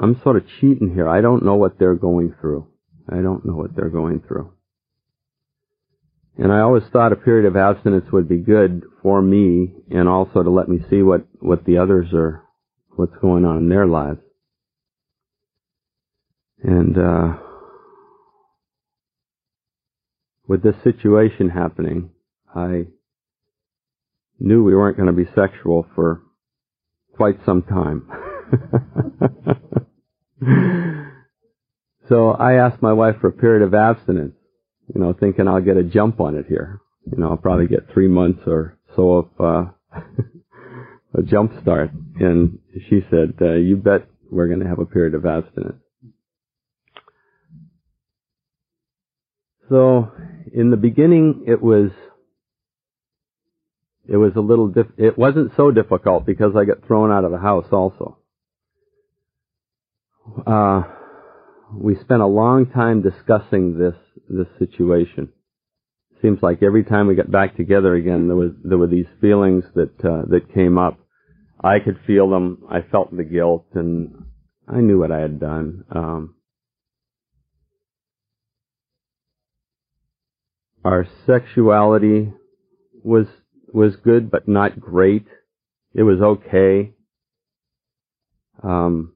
[0.00, 1.08] I'm sort of cheating here.
[1.08, 2.66] I don't know what they're going through.
[3.08, 4.52] I don't know what they're going through.
[6.38, 10.42] And I always thought a period of abstinence would be good for me and also
[10.42, 12.42] to let me see what, what the others are
[12.96, 14.20] what's going on in their lives.
[16.62, 17.34] And uh,
[20.48, 22.10] with this situation happening,
[22.54, 22.86] I
[24.38, 26.22] knew we weren't going to be sexual for
[27.14, 28.08] quite some time.
[32.08, 34.34] so I asked my wife for a period of abstinence,
[34.94, 36.80] you know, thinking I'll get a jump on it here.
[37.10, 39.64] You know, I'll probably get three months or so of uh,
[41.18, 41.90] a jump start.
[42.18, 45.80] And she said, uh, you bet we're going to have a period of abstinence.
[49.68, 50.12] So
[50.52, 51.90] in the beginning, it was,
[54.08, 57.32] it was a little diff, it wasn't so difficult because I got thrown out of
[57.32, 58.15] the house also.
[60.46, 60.82] Uh,
[61.74, 63.96] we spent a long time discussing this,
[64.28, 65.30] this situation.
[66.22, 69.64] Seems like every time we got back together again, there was, there were these feelings
[69.74, 70.98] that, uh, that came up
[71.66, 72.64] I could feel them.
[72.70, 74.26] I felt the guilt, and
[74.68, 75.84] I knew what I had done.
[75.90, 76.34] Um,
[80.84, 82.32] our sexuality
[83.02, 83.26] was
[83.72, 85.26] was good, but not great.
[85.92, 86.92] It was okay.
[88.62, 89.15] Um,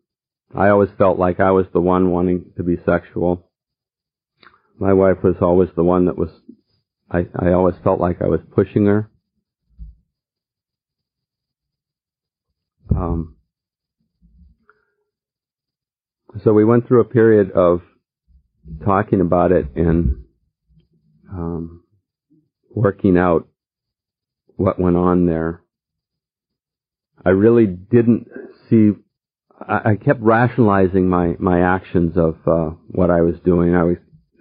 [0.57, 3.51] I always felt like I was the one wanting to be sexual.
[4.79, 6.31] My wife was always the one that was.
[7.11, 9.11] I, I always felt like I was pushing her.
[12.95, 13.37] Um,
[16.43, 17.83] so we went through a period of
[18.85, 20.25] talking about it and
[21.31, 21.85] um,
[22.75, 23.49] working out
[24.57, 25.63] what went on there.
[27.25, 28.29] I really didn't
[28.69, 28.93] see.
[29.67, 33.75] I, I kept rationalizing my my actions of uh, what I was doing.
[33.75, 33.97] I was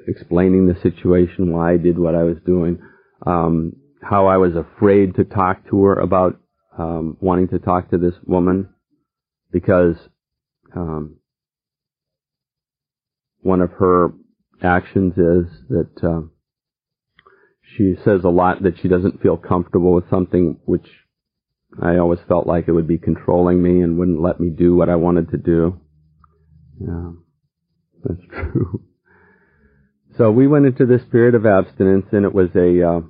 [0.08, 2.79] explaining the situation, why I did what I was doing,
[3.25, 6.39] um, how I was afraid to talk to her about
[6.77, 8.69] um, wanting to talk to this woman
[9.51, 9.95] because
[10.75, 11.17] um,
[13.41, 14.13] one of her
[14.62, 16.21] actions is that uh,
[17.75, 20.88] she says a lot that she doesn't feel comfortable with something which
[21.82, 24.89] I always felt like it would be controlling me and wouldn't let me do what
[24.89, 25.79] I wanted to do.
[26.79, 27.12] Yeah,
[28.03, 28.84] that's true.
[30.17, 33.01] So we went into this period of abstinence and it was a uh,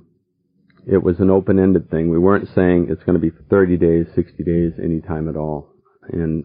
[0.86, 2.10] it was an open-ended thing.
[2.10, 5.72] We weren't saying it's going to be 30 days, 60 days, any time at all.
[6.10, 6.44] And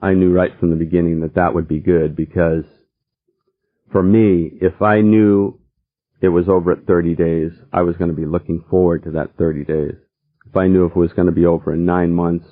[0.00, 2.64] I knew right from the beginning that that would be good because
[3.92, 5.60] for me, if I knew
[6.20, 9.36] it was over at 30 days, I was going to be looking forward to that
[9.38, 9.94] 30 days.
[10.46, 12.46] If I knew if it was going to be over in nine months,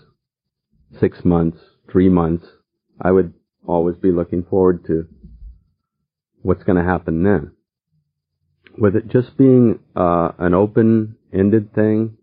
[1.00, 1.58] six months,
[1.90, 2.46] three months,
[3.00, 3.34] I would
[3.66, 5.06] always be looking forward to
[6.42, 7.52] what's going to happen then.
[8.78, 12.16] With it just being uh, an open-ended thing,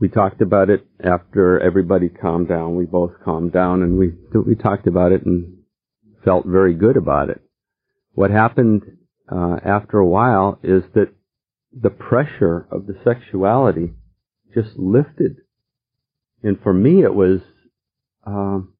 [0.00, 2.76] we talked about it after everybody calmed down.
[2.76, 4.12] We both calmed down and we
[4.46, 5.58] we talked about it and
[6.24, 7.40] felt very good about it.
[8.14, 8.82] What happened
[9.30, 11.12] uh, after a while is that
[11.72, 13.92] the pressure of the sexuality
[14.54, 15.36] just lifted,
[16.42, 17.40] and for me it was.
[18.24, 18.74] Um,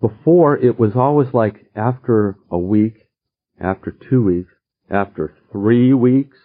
[0.00, 3.08] before it was always like after a week,
[3.60, 4.52] after two weeks,
[4.90, 6.36] after three weeks,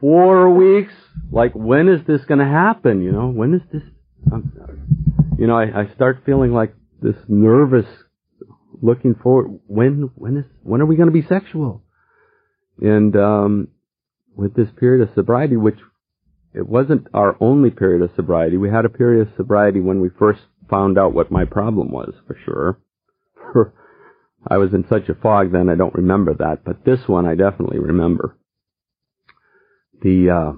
[0.00, 0.92] four weeks.
[1.30, 3.02] Like, when is this going to happen?
[3.02, 3.82] You know, when is this?
[4.30, 4.52] I'm,
[5.38, 7.86] you know, I, I start feeling like this nervous,
[8.82, 9.60] looking forward.
[9.66, 11.84] When, when is, when are we going to be sexual?
[12.80, 13.68] And um,
[14.36, 15.78] with this period of sobriety, which
[16.54, 18.56] it wasn't our only period of sobriety.
[18.56, 22.14] We had a period of sobriety when we first found out what my problem was,
[22.26, 22.78] for sure.
[24.48, 27.34] I was in such a fog then I don't remember that, but this one I
[27.34, 28.36] definitely remember
[30.02, 30.52] the uh,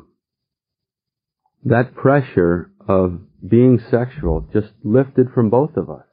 [1.65, 6.07] that pressure of being sexual just lifted from both of us,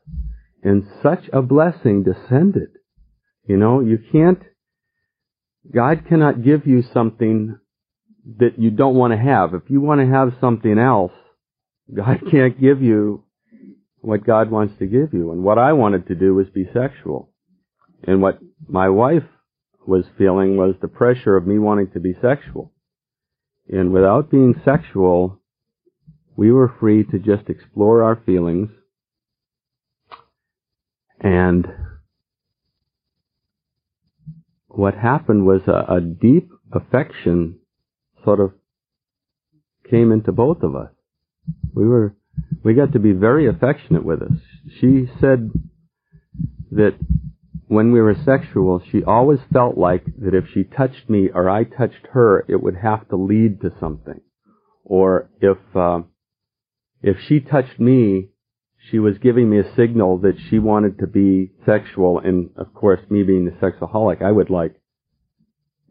[0.63, 2.69] and such a blessing descended.
[3.47, 4.39] You know, you can't.
[5.73, 7.57] God cannot give you something
[8.37, 9.53] that you don't want to have.
[9.53, 11.11] If you want to have something else,
[11.93, 13.23] God can't give you
[14.01, 15.31] what God wants to give you.
[15.31, 17.31] And what I wanted to do was be sexual.
[18.03, 19.23] And what my wife
[19.87, 22.71] was feeling was the pressure of me wanting to be sexual.
[23.67, 25.41] And without being sexual,
[26.35, 28.69] we were free to just explore our feelings
[31.19, 31.65] and
[34.77, 37.59] what happened was a, a, deep affection
[38.23, 38.51] sort of
[39.89, 40.91] came into both of us.
[41.73, 42.15] We were,
[42.63, 44.37] we got to be very affectionate with us.
[44.79, 45.51] She said
[46.71, 46.97] that
[47.67, 51.63] when we were sexual, she always felt like that if she touched me or I
[51.63, 54.21] touched her, it would have to lead to something.
[54.83, 56.01] Or if, uh,
[57.01, 58.29] if she touched me,
[58.89, 62.19] she was giving me a signal that she wanted to be sexual.
[62.19, 64.75] And of course, me being the sexaholic, I would like,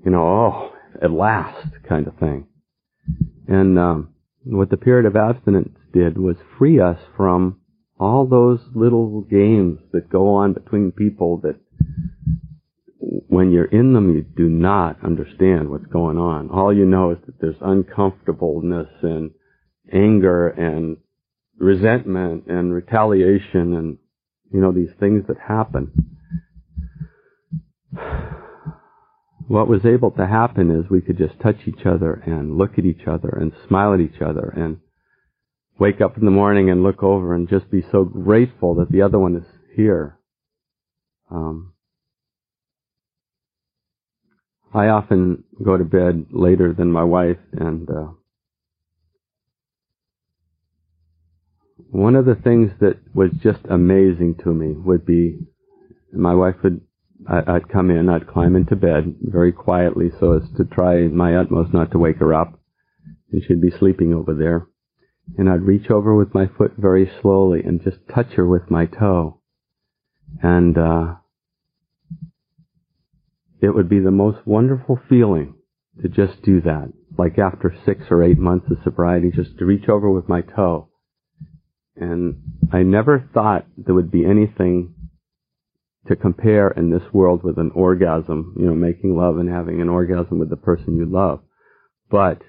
[0.04, 2.46] you know, oh, at last kind of thing.
[3.48, 7.60] And, um, what the period of abstinence did was free us from
[7.98, 11.56] all those little games that go on between people that
[12.98, 16.50] when you're in them, you do not understand what's going on.
[16.50, 19.30] All you know is that there's uncomfortableness and
[19.92, 20.96] anger and
[21.58, 23.98] resentment and retaliation and,
[24.52, 25.92] you know, these things that happen.
[29.46, 32.84] What was able to happen is we could just touch each other and look at
[32.84, 34.78] each other and smile at each other and
[35.78, 39.02] wake up in the morning and look over and just be so grateful that the
[39.02, 40.18] other one is here.
[41.30, 41.74] Um,
[44.72, 48.08] I often go to bed later than my wife, and uh,
[51.94, 55.38] one of the things that was just amazing to me would be
[56.12, 56.80] my wife would
[57.28, 61.72] I'd come in, I'd climb into bed very quietly so as to try my utmost
[61.72, 62.58] not to wake her up,
[63.30, 64.66] and she'd be sleeping over there,
[65.38, 68.86] and I'd reach over with my foot very slowly and just touch her with my
[68.86, 69.40] toe,
[70.42, 71.14] and uh,
[73.62, 75.54] it would be the most wonderful feeling
[76.02, 76.92] to just do that.
[77.16, 80.88] Like after six or eight months of sobriety, just to reach over with my toe.
[81.96, 84.94] And I never thought there would be anything
[86.08, 89.88] to compare in this world with an orgasm, you know, making love and having an
[89.88, 91.40] orgasm with the person you love.
[92.10, 92.42] But,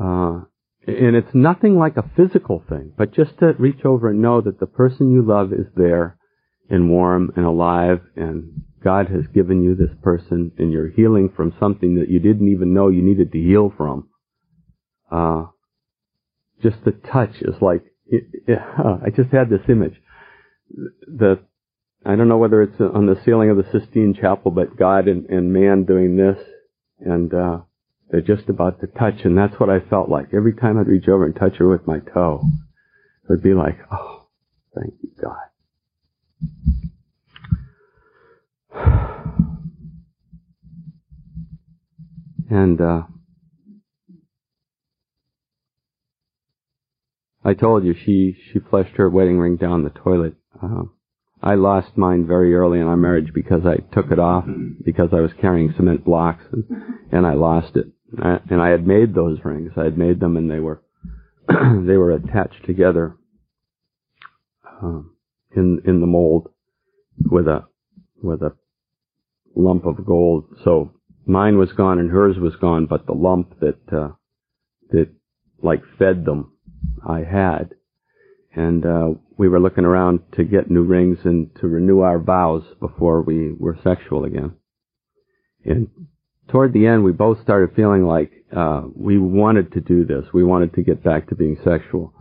[0.00, 0.42] uh,
[0.86, 4.60] and it's nothing like a physical thing, but just to reach over and know that
[4.60, 6.18] the person you love is there
[6.70, 11.54] and warm and alive and God has given you this person and you're healing from
[11.58, 14.08] something that you didn't even know you needed to heal from.
[15.10, 15.46] Uh,
[16.62, 19.94] just the touch is like, it, it, uh, I just had this image.
[20.70, 21.40] The,
[22.04, 25.26] I don't know whether it's on the ceiling of the Sistine Chapel, but God and,
[25.26, 26.38] and man doing this,
[27.00, 27.60] and uh,
[28.10, 30.34] they're just about to touch, and that's what I felt like.
[30.34, 32.42] Every time I'd reach over and touch her with my toe,
[33.24, 34.26] it would be like, oh,
[34.74, 35.36] thank you, God.
[42.50, 43.02] And uh,
[47.44, 50.34] I told you she she flushed her wedding ring down the toilet.
[50.62, 50.84] Uh,
[51.42, 54.46] I lost mine very early in our marriage because I took it off
[54.82, 56.64] because I was carrying cement blocks and,
[57.12, 57.88] and I lost it.
[58.16, 59.72] And I had made those rings.
[59.76, 60.82] I had made them and they were
[61.48, 63.16] they were attached together
[64.82, 65.14] um,
[65.54, 66.48] in in the mold
[67.18, 67.64] with a
[68.22, 68.54] with a
[69.54, 70.46] lump of gold.
[70.64, 70.92] So
[71.26, 74.12] mine was gone and hers was gone, but the lump that uh,
[74.90, 75.10] that
[75.62, 76.52] like fed them,
[77.06, 77.74] I had.
[78.54, 82.62] And uh, we were looking around to get new rings and to renew our vows
[82.80, 84.52] before we were sexual again.
[85.64, 85.88] And
[86.48, 90.26] toward the end, we both started feeling like uh, we wanted to do this.
[90.32, 92.14] We wanted to get back to being sexual,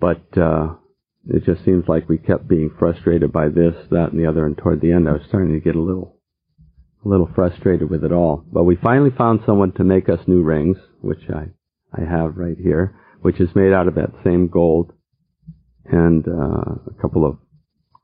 [0.00, 0.74] but uh,
[1.28, 4.46] it just seems like we kept being frustrated by this, that, and the other.
[4.46, 6.16] And toward the end, I was starting to get a little
[7.04, 8.44] a little frustrated with it all.
[8.52, 11.46] But we finally found someone to make us new rings, which I,
[11.92, 14.92] I have right here, which is made out of that same gold
[15.84, 17.38] and uh, a couple of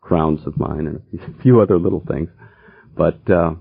[0.00, 2.28] crowns of mine and a few other little things.
[2.96, 3.54] But uh,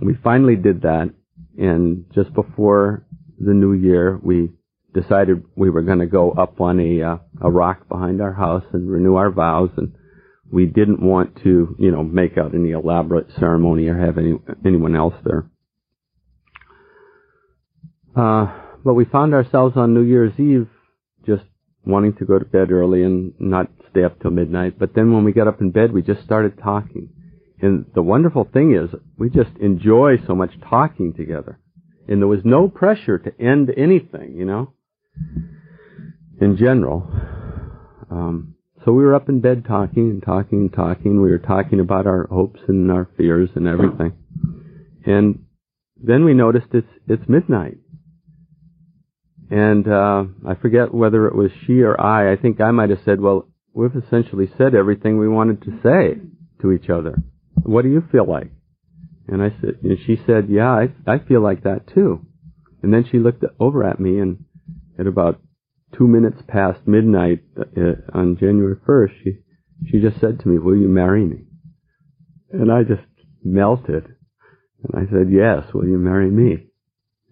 [0.00, 1.10] we finally did that,
[1.58, 3.06] and just before
[3.38, 4.50] the new year, we
[4.92, 8.64] decided we were going to go up on a uh, a rock behind our house
[8.72, 9.94] and renew our vows and
[10.50, 14.96] we didn't want to, you know, make out any elaborate ceremony or have any, anyone
[14.96, 15.46] else there.
[18.16, 18.52] Uh,
[18.84, 20.68] but we found ourselves on New Year's Eve
[21.26, 21.44] just
[21.84, 24.78] wanting to go to bed early and not stay up till midnight.
[24.78, 27.10] But then when we got up in bed, we just started talking.
[27.60, 31.58] And the wonderful thing is, we just enjoy so much talking together.
[32.08, 34.72] And there was no pressure to end anything, you know,
[36.40, 37.10] in general.
[38.10, 38.54] Um,
[38.84, 41.20] so we were up in bed talking and talking and talking.
[41.20, 44.14] We were talking about our hopes and our fears and everything.
[45.04, 45.44] And
[46.02, 47.76] then we noticed it's it's midnight.
[49.50, 52.32] And uh, I forget whether it was she or I.
[52.32, 56.20] I think I might have said, "Well, we've essentially said everything we wanted to say
[56.62, 57.16] to each other.
[57.54, 58.52] What do you feel like?"
[59.26, 62.26] And I said, and she said, "Yeah, I I feel like that too."
[62.82, 64.44] And then she looked over at me, and
[64.98, 65.40] at about
[65.96, 69.38] two minutes past midnight uh, on January 1st, she,
[69.90, 71.44] she just said to me, will you marry me?
[72.50, 73.06] And I just
[73.44, 74.04] melted.
[74.82, 76.66] And I said, yes, will you marry me?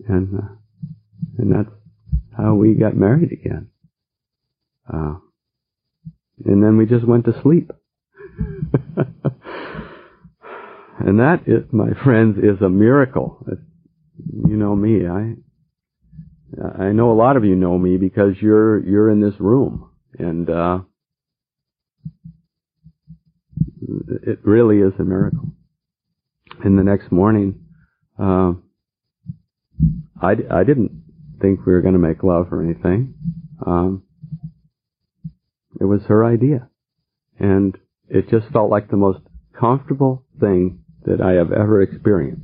[0.08, 0.48] And, uh,
[1.38, 1.74] and that's
[2.38, 3.68] how we got married again.
[4.92, 5.16] Uh,
[6.44, 7.72] and then we just went to sleep.
[10.98, 13.44] and that is, my friends, is a miracle.
[14.46, 15.34] You know me, I,
[16.82, 20.48] I know a lot of you know me because you're you're in this room, and
[20.48, 20.78] uh,
[24.24, 25.50] it really is a miracle.
[26.64, 27.60] And the next morning,
[28.18, 28.52] uh,
[30.20, 31.07] I I didn't
[31.40, 33.14] think we were going to make love or anything.
[33.64, 34.04] Um,
[35.80, 36.68] it was her idea,
[37.38, 37.76] and
[38.08, 39.20] it just felt like the most
[39.58, 42.42] comfortable thing that I have ever experienced.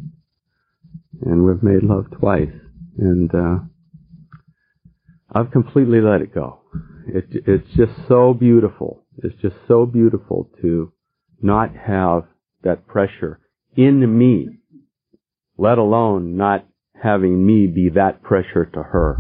[1.23, 2.53] And we've made love twice,
[2.99, 3.35] and.
[3.35, 3.59] Uh,
[5.35, 6.61] I've completely let it go.
[7.09, 9.05] It, it's just so beautiful.
[9.19, 10.93] It's just so beautiful to
[11.43, 12.25] not have
[12.63, 13.41] that pressure
[13.77, 14.59] in me,
[15.59, 16.67] let alone not
[17.03, 19.19] having me be that pressure to her.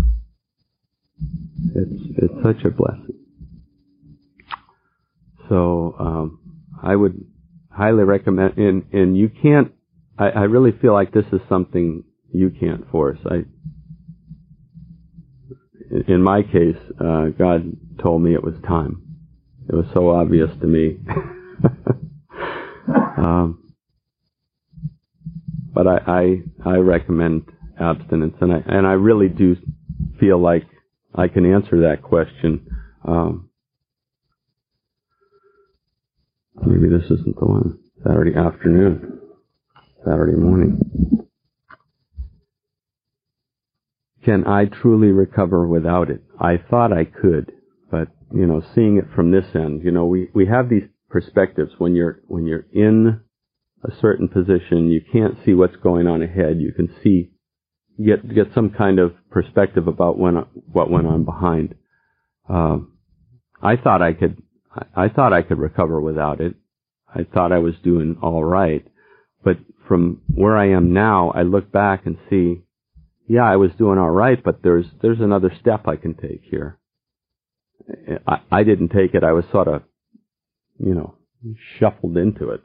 [1.74, 3.20] It's, it's such a blessing.
[5.48, 6.40] So, um,
[6.82, 7.24] I would
[7.70, 9.72] highly recommend, and, and you can't,
[10.18, 13.18] I, I really feel like this is something you can't force.
[13.26, 13.44] I,
[16.08, 19.02] in my case, uh, God told me it was time.
[19.68, 20.98] It was so obvious to me.
[23.16, 23.72] um,
[25.72, 27.44] but I, I, I recommend
[27.80, 29.56] abstinence, and I and I really do
[30.20, 30.64] feel like
[31.14, 32.66] I can answer that question.
[33.06, 33.50] Um,
[36.64, 37.78] maybe this isn't the one.
[38.02, 39.20] Saturday afternoon,
[40.04, 41.24] Saturday morning.
[44.24, 46.22] can I truly recover without it?
[46.40, 47.52] I thought I could,
[47.90, 51.72] but you know, seeing it from this end, you know, we, we have these perspectives
[51.78, 53.20] when you're when you're in
[53.84, 56.58] a certain position, you can't see what's going on ahead.
[56.58, 57.30] You can see
[58.02, 60.36] get get some kind of perspective about when
[60.72, 61.74] what went on behind.
[62.48, 62.92] Um,
[63.62, 64.42] I thought I could
[64.94, 66.54] I thought I could recover without it.
[67.14, 68.84] I thought I was doing all right,
[69.44, 72.62] but from where I am now, I look back and see
[73.26, 76.78] yeah, I was doing all right, but there's there's another step I can take here.
[78.26, 79.24] I, I didn't take it.
[79.24, 79.82] I was sort of,
[80.78, 81.16] you know,
[81.78, 82.60] shuffled into it.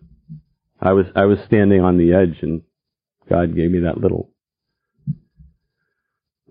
[0.82, 2.62] I was I was standing on the edge, and
[3.30, 4.32] God gave me that little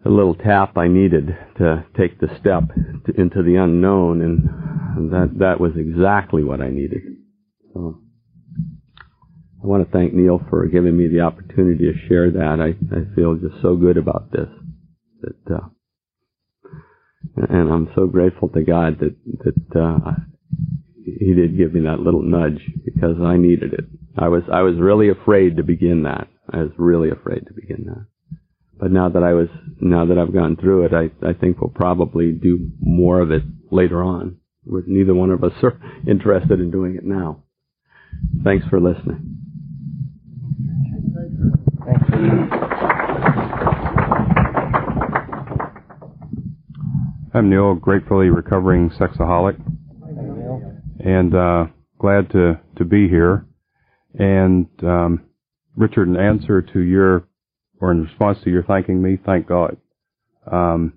[0.04, 2.64] a little tap I needed to take the step
[3.06, 7.02] to, into the unknown, and that that was exactly what I needed.
[7.74, 8.00] So
[9.62, 12.58] I want to thank Neil for giving me the opportunity to share that.
[12.60, 14.48] I, I feel just so good about this.
[15.20, 15.68] That uh,
[17.48, 20.12] and I'm so grateful to God that that uh,
[21.04, 23.84] He did give me that little nudge because I needed it.
[24.16, 26.28] I was I was really afraid to begin that.
[26.50, 28.06] I was really afraid to begin that.
[28.78, 29.48] But now that I was
[29.80, 33.42] now that I've gone through it, I I think we'll probably do more of it
[33.70, 34.38] later on.
[34.64, 37.42] We're, neither one of us are interested in doing it now.
[38.44, 39.34] Thanks for listening.
[47.34, 49.60] I'm Neil, gratefully recovering sexaholic,
[51.04, 51.66] and uh,
[51.98, 53.46] glad to to be here.
[54.14, 55.24] And um,
[55.76, 57.27] Richard, in answer to your
[57.80, 59.76] or in response to your thanking me, thank God,
[60.50, 60.94] um,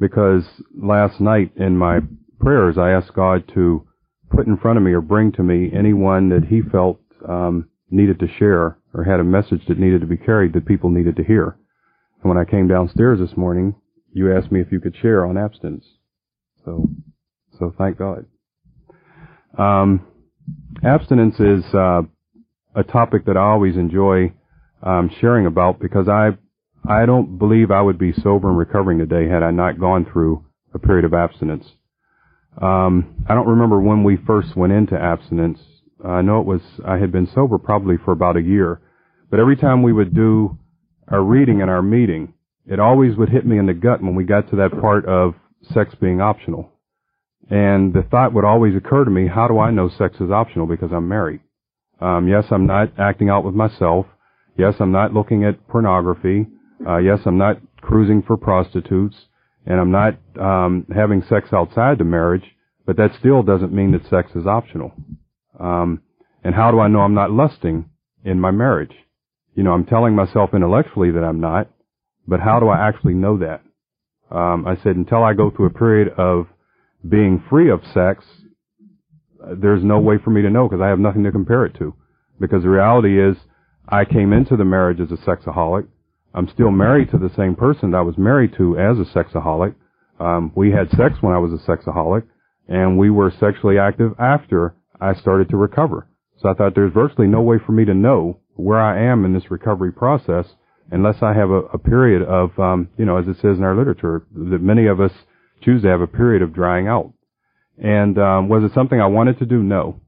[0.00, 0.44] because
[0.74, 2.00] last night in my
[2.40, 3.86] prayers I asked God to
[4.30, 8.18] put in front of me or bring to me anyone that He felt um, needed
[8.20, 11.24] to share or had a message that needed to be carried that people needed to
[11.24, 11.56] hear.
[12.22, 13.74] And when I came downstairs this morning,
[14.12, 15.84] you asked me if you could share on abstinence.
[16.64, 16.88] So,
[17.58, 18.26] so thank God.
[19.58, 20.06] Um,
[20.84, 22.02] abstinence is uh,
[22.74, 24.32] a topic that I always enjoy
[24.86, 26.30] um, sharing about because I
[26.88, 30.44] I don't believe I would be sober and recovering today had I not gone through
[30.72, 31.66] a period of abstinence.
[32.62, 35.58] Um, I don't remember when we first went into abstinence.
[36.04, 38.80] I know it was I had been sober probably for about a year,
[39.28, 40.56] but every time we would do
[41.08, 42.34] our reading in our meeting,
[42.64, 45.34] it always would hit me in the gut when we got to that part of
[45.74, 46.70] sex being optional.
[47.50, 50.66] And the thought would always occur to me, how do I know sex is optional
[50.66, 51.40] because I'm married?
[52.00, 54.06] Um, yes, I'm not acting out with myself.
[54.58, 56.46] Yes, I'm not looking at pornography.
[56.86, 59.16] Uh, yes, I'm not cruising for prostitutes.
[59.66, 62.44] And I'm not um, having sex outside the marriage.
[62.86, 64.92] But that still doesn't mean that sex is optional.
[65.58, 66.02] Um,
[66.44, 67.90] and how do I know I'm not lusting
[68.24, 68.92] in my marriage?
[69.54, 71.68] You know, I'm telling myself intellectually that I'm not,
[72.28, 73.62] but how do I actually know that?
[74.30, 76.46] Um, I said until I go through a period of
[77.08, 78.24] being free of sex,
[79.56, 81.94] there's no way for me to know because I have nothing to compare it to.
[82.38, 83.36] Because the reality is,
[83.88, 85.86] I came into the marriage as a sexaholic.
[86.34, 89.74] I'm still married to the same person that I was married to as a sexaholic.
[90.18, 92.24] Um, we had sex when I was a sexaholic,
[92.68, 96.08] and we were sexually active after I started to recover.
[96.38, 99.32] So I thought there's virtually no way for me to know where I am in
[99.32, 100.46] this recovery process
[100.90, 103.76] unless I have a, a period of, um, you know, as it says in our
[103.76, 105.12] literature, that many of us
[105.62, 107.12] choose to have a period of drying out.
[107.78, 109.62] And um, was it something I wanted to do?
[109.62, 110.00] No.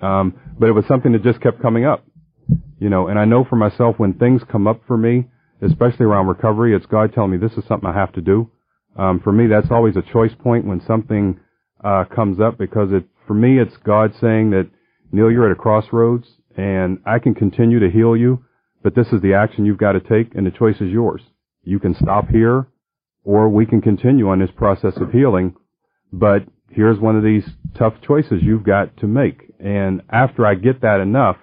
[0.00, 2.04] Um, but it was something that just kept coming up.
[2.80, 5.26] You know, and I know for myself when things come up for me,
[5.62, 8.50] especially around recovery, it's God telling me this is something I have to do.
[8.96, 11.38] Um, for me, that's always a choice point when something
[11.84, 14.68] uh, comes up because it, for me, it's God saying that
[15.12, 16.26] Neil, you're at a crossroads,
[16.56, 18.44] and I can continue to heal you,
[18.82, 21.20] but this is the action you've got to take, and the choice is yours.
[21.62, 22.68] You can stop here,
[23.24, 25.54] or we can continue on this process of healing,
[26.12, 27.44] but here's one of these
[27.76, 29.52] tough choices you've got to make.
[29.58, 31.36] And after I get that enough,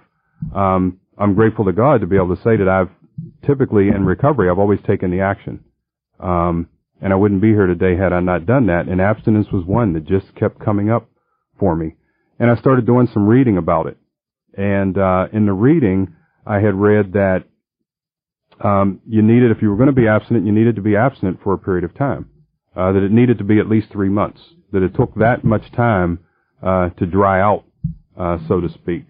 [0.56, 2.90] um, I'm grateful to God to be able to say that I've
[3.46, 5.64] typically in recovery, I've always taken the action.
[6.20, 6.70] Um,
[7.02, 8.88] and I wouldn't be here today had I not done that.
[8.88, 11.10] And abstinence was one that just kept coming up
[11.60, 11.96] for me.
[12.40, 13.98] And I started doing some reading about it.
[14.56, 16.16] And uh, in the reading,
[16.46, 17.44] I had read that
[18.64, 21.40] um, you needed, if you were going to be abstinent, you needed to be abstinent
[21.44, 22.30] for a period of time.
[22.76, 24.40] Uh, that it needed to be at least three months.
[24.72, 26.20] That it took that much time
[26.62, 27.66] uh, to dry out,
[28.18, 29.06] uh, so to speak.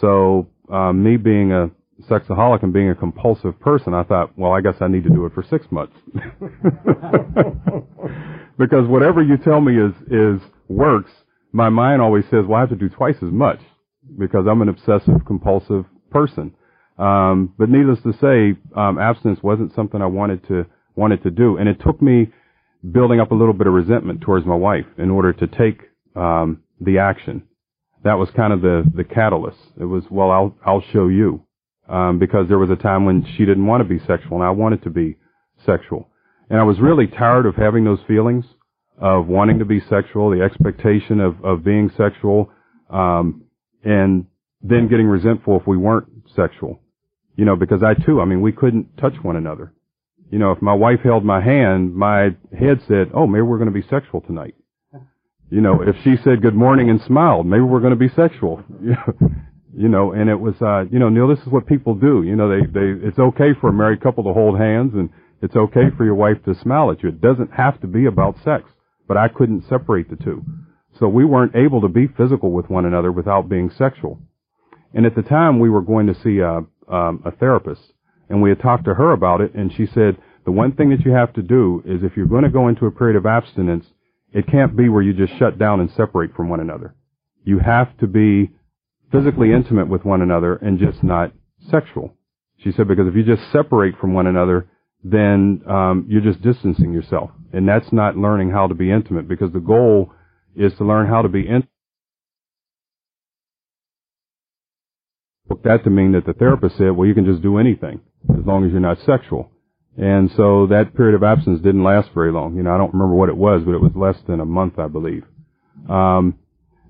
[0.00, 1.70] So uh, me being a
[2.08, 5.26] sexaholic and being a compulsive person, I thought, well, I guess I need to do
[5.26, 5.94] it for six months.
[8.58, 11.10] because whatever you tell me is is works,
[11.52, 13.60] my mind always says, well, I have to do twice as much
[14.18, 16.54] because I'm an obsessive compulsive person.
[16.98, 20.66] Um, but needless to say, um, abstinence wasn't something I wanted to
[20.96, 22.32] wanted to do, and it took me
[22.92, 25.82] building up a little bit of resentment towards my wife in order to take
[26.16, 27.42] um, the action.
[28.04, 29.58] That was kind of the the catalyst.
[29.80, 31.44] It was well, I'll I'll show you,
[31.88, 34.50] um, because there was a time when she didn't want to be sexual, and I
[34.50, 35.16] wanted to be
[35.66, 36.08] sexual,
[36.48, 38.44] and I was really tired of having those feelings
[39.00, 42.50] of wanting to be sexual, the expectation of of being sexual,
[42.90, 43.44] um,
[43.84, 44.26] and
[44.62, 46.80] then getting resentful if we weren't sexual.
[47.36, 49.72] You know, because I too, I mean, we couldn't touch one another.
[50.30, 53.72] You know, if my wife held my hand, my head said, oh, maybe we're going
[53.72, 54.54] to be sexual tonight.
[55.50, 58.62] You know, if she said good morning and smiled, maybe we're going to be sexual.
[58.80, 62.22] you know, and it was, uh, you know, Neil, this is what people do.
[62.22, 65.08] You know, they, they, it's okay for a married couple to hold hands and
[65.40, 67.10] It's okay for your wife to smile at you.
[67.10, 68.64] It doesn't have to be about sex.
[69.06, 70.44] But I couldn't separate the two.
[70.98, 74.20] So we weren't able to be physical with one another without being sexual.
[74.92, 77.92] And at the time we were going to see a, um, a therapist
[78.28, 81.04] and we had talked to her about it and she said, the one thing that
[81.04, 83.86] you have to do is if you're going to go into a period of abstinence,
[84.38, 86.94] it can't be where you just shut down and separate from one another.
[87.42, 88.52] You have to be
[89.10, 91.32] physically intimate with one another and just not
[91.68, 92.14] sexual.
[92.58, 94.68] She said because if you just separate from one another,
[95.02, 99.26] then um, you're just distancing yourself, and that's not learning how to be intimate.
[99.26, 100.12] Because the goal
[100.54, 101.68] is to learn how to be intimate.
[105.64, 108.64] That to mean that the therapist said, "Well, you can just do anything as long
[108.64, 109.50] as you're not sexual."
[109.96, 112.56] And so that period of absence didn't last very long.
[112.56, 114.78] You know, I don't remember what it was, but it was less than a month,
[114.78, 115.24] I believe.
[115.88, 116.38] Um,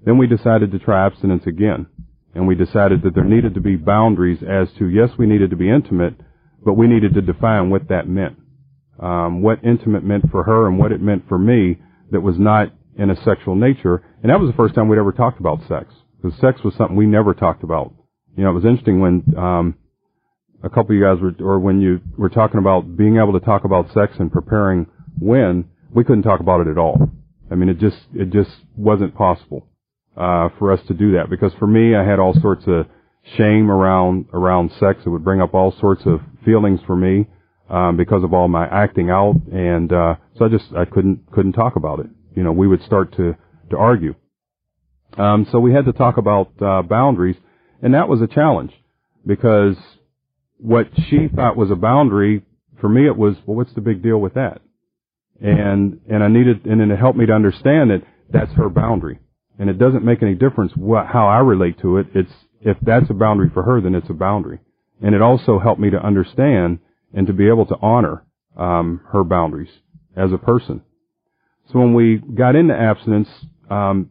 [0.05, 1.86] then we decided to try abstinence again
[2.34, 5.57] and we decided that there needed to be boundaries as to yes, we needed to
[5.57, 6.14] be intimate,
[6.64, 8.36] but we needed to define what that meant,
[9.01, 11.78] um, what intimate meant for her and what it meant for me
[12.11, 14.05] that was not in a sexual nature.
[14.22, 16.96] And that was the first time we'd ever talked about sex because sex was something
[16.96, 17.92] we never talked about.
[18.36, 19.74] You know, it was interesting when um,
[20.63, 23.45] a couple of you guys were, or when you were talking about being able to
[23.45, 24.87] talk about sex and preparing
[25.19, 27.11] when we couldn't talk about it at all.
[27.51, 29.67] I mean, it just it just wasn't possible
[30.17, 32.87] uh, for us to do that because for me, I had all sorts of
[33.37, 35.01] shame around around sex.
[35.07, 37.27] It would bring up all sorts of feelings for me
[37.71, 41.53] um, because of all my acting out, and uh, so I just I couldn't couldn't
[41.53, 42.07] talk about it.
[42.35, 43.37] You know, we would start to
[43.71, 44.15] to argue.
[45.17, 47.37] Um, so we had to talk about uh, boundaries,
[47.83, 48.73] and that was a challenge
[49.27, 49.77] because
[50.59, 52.45] what she thought was a boundary
[52.81, 54.61] for me it was well, what's the big deal with that?
[55.41, 59.19] And and I needed and then it helped me to understand that that's her boundary
[59.59, 62.07] and it doesn't make any difference what, how I relate to it.
[62.15, 64.61] It's, if that's a boundary for her, then it's a boundary.
[65.03, 66.79] And it also helped me to understand
[67.13, 68.25] and to be able to honor,
[68.57, 69.71] um, her boundaries
[70.17, 70.83] as a person.
[71.73, 73.29] So when we got into abstinence,
[73.69, 74.11] um,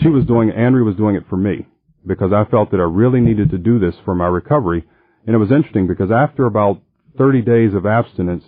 [0.00, 1.66] she was doing, Andrea was doing it for me
[2.06, 4.84] because I felt that I really needed to do this for my recovery.
[5.26, 6.80] And it was interesting because after about
[7.16, 8.44] 30 days of abstinence,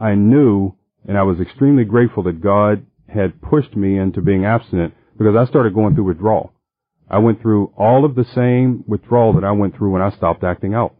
[0.00, 0.74] I knew
[1.06, 5.44] and I was extremely grateful that God had pushed me into being abstinent because I
[5.46, 6.52] started going through withdrawal.
[7.08, 10.44] I went through all of the same withdrawal that I went through when I stopped
[10.44, 10.94] acting out.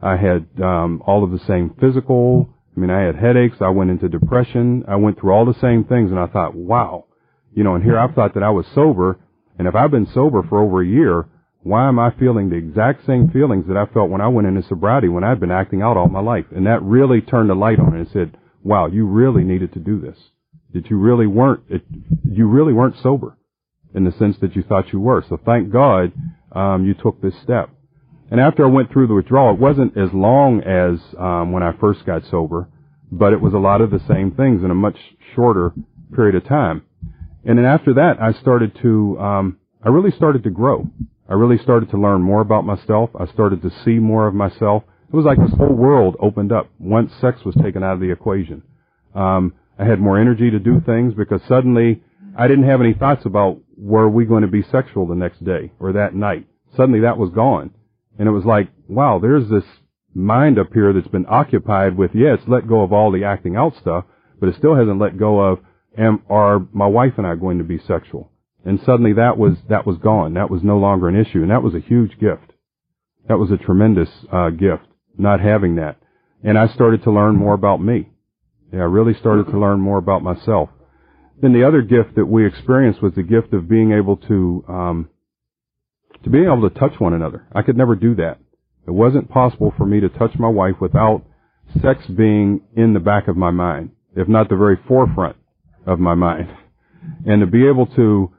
[0.00, 2.48] I had um, all of the same physical.
[2.74, 3.58] I mean, I had headaches.
[3.60, 4.84] I went into depression.
[4.88, 7.04] I went through all the same things, and I thought, wow,
[7.52, 7.74] you know.
[7.74, 9.18] And here I thought that I was sober,
[9.58, 11.26] and if I've been sober for over a year,
[11.62, 14.66] why am I feeling the exact same feelings that I felt when I went into
[14.66, 16.46] sobriety when I'd been acting out all my life?
[16.54, 20.00] And that really turned the light on and said, wow, you really needed to do
[20.00, 20.16] this.
[20.72, 21.82] That you really weren't, it,
[22.24, 23.36] you really weren't sober
[23.94, 25.24] in the sense that you thought you were.
[25.28, 26.12] So thank God
[26.52, 27.70] um, you took this step.
[28.30, 31.72] And after I went through the withdrawal, it wasn't as long as um, when I
[31.78, 32.68] first got sober,
[33.10, 34.96] but it was a lot of the same things in a much
[35.34, 35.72] shorter
[36.14, 36.82] period of time.
[37.44, 40.88] And then after that, I started to, um, I really started to grow.
[41.30, 43.10] I really started to learn more about myself.
[43.18, 44.82] I started to see more of myself.
[45.08, 48.10] It was like this whole world opened up once sex was taken out of the
[48.10, 48.64] equation.
[49.14, 52.02] Um, I had more energy to do things because suddenly
[52.36, 55.70] I didn't have any thoughts about were we going to be sexual the next day
[55.78, 56.48] or that night.
[56.76, 57.70] Suddenly that was gone.
[58.18, 59.64] And it was like, wow, there's this
[60.12, 63.56] mind up here that's been occupied with, yeah, it's let go of all the acting
[63.56, 64.04] out stuff,
[64.40, 65.60] but it still hasn't let go of,
[65.96, 68.32] am, are my wife and I going to be sexual?
[68.64, 70.34] And suddenly that was, that was gone.
[70.34, 71.42] That was no longer an issue.
[71.42, 72.52] And that was a huge gift.
[73.28, 74.86] That was a tremendous, uh, gift,
[75.16, 75.96] not having that.
[76.42, 78.08] And I started to learn more about me.
[78.72, 80.68] Yeah, I really started to learn more about myself.
[81.40, 85.08] Then the other gift that we experienced was the gift of being able to um,
[86.22, 87.46] to being able to touch one another.
[87.52, 88.38] I could never do that.
[88.86, 91.22] It wasn't possible for me to touch my wife without
[91.80, 95.36] sex being in the back of my mind, if not the very forefront
[95.86, 96.48] of my mind.
[97.24, 98.32] And to be able to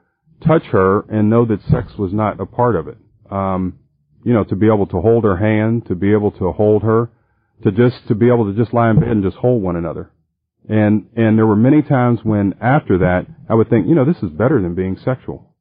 [0.45, 2.97] touch her and know that sex was not a part of it.
[3.29, 3.79] Um,
[4.23, 7.09] you know, to be able to hold her hand, to be able to hold her,
[7.63, 10.11] to just to be able to just lie in bed and just hold one another.
[10.69, 14.21] And, and there were many times when after that, I would think, you know, this
[14.21, 15.55] is better than being sexual.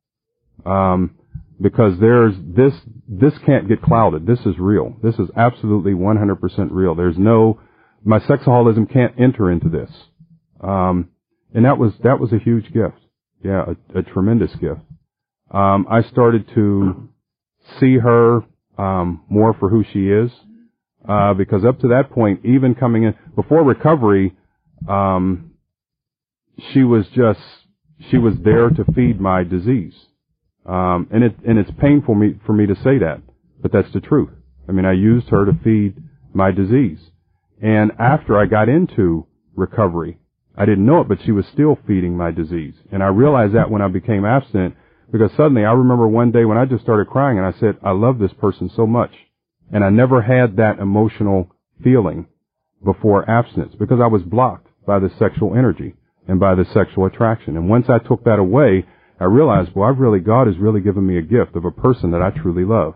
[0.65, 1.17] Um,
[1.61, 2.73] because there's this,
[3.09, 4.27] this can't get clouded.
[4.27, 4.97] This is real.
[5.03, 6.95] This is absolutely 100% real.
[6.95, 7.61] There's no,
[8.05, 9.91] my sexaholism can't enter into this.
[10.61, 11.11] Um,
[11.55, 12.99] and that was, that was a huge gift.
[13.45, 13.65] Yeah,
[13.95, 14.83] a, a tremendous gift.
[15.51, 17.09] Um, I started to
[17.81, 18.43] see her,
[18.79, 20.31] um, more for who she is.
[21.09, 24.37] Uh, because up to that point, even coming in, before recovery,
[24.89, 25.53] um,
[26.73, 27.41] she was just
[28.11, 29.95] she was there to feed my disease,
[30.67, 33.23] um, and it and it's painful me for me to say that,
[33.63, 34.31] but that's the truth.
[34.69, 35.97] I mean, I used her to feed
[36.35, 37.01] my disease,
[37.63, 39.27] And after I got into
[39.57, 40.20] recovery,
[40.57, 42.75] I didn't know it, but she was still feeding my disease.
[42.93, 44.75] And I realized that when I became abstinent,
[45.11, 47.93] because suddenly I remember one day when I just started crying and I said, I
[47.93, 49.11] love this person so much.
[49.73, 51.51] And I never had that emotional
[51.83, 52.27] feeling
[52.85, 55.95] before abstinence because I was blocked by the sexual energy
[56.27, 57.57] and by the sexual attraction.
[57.57, 58.87] And once I took that away,
[59.19, 62.13] I realized, well, I've really, God has really given me a gift of a person
[62.13, 62.95] that I truly love.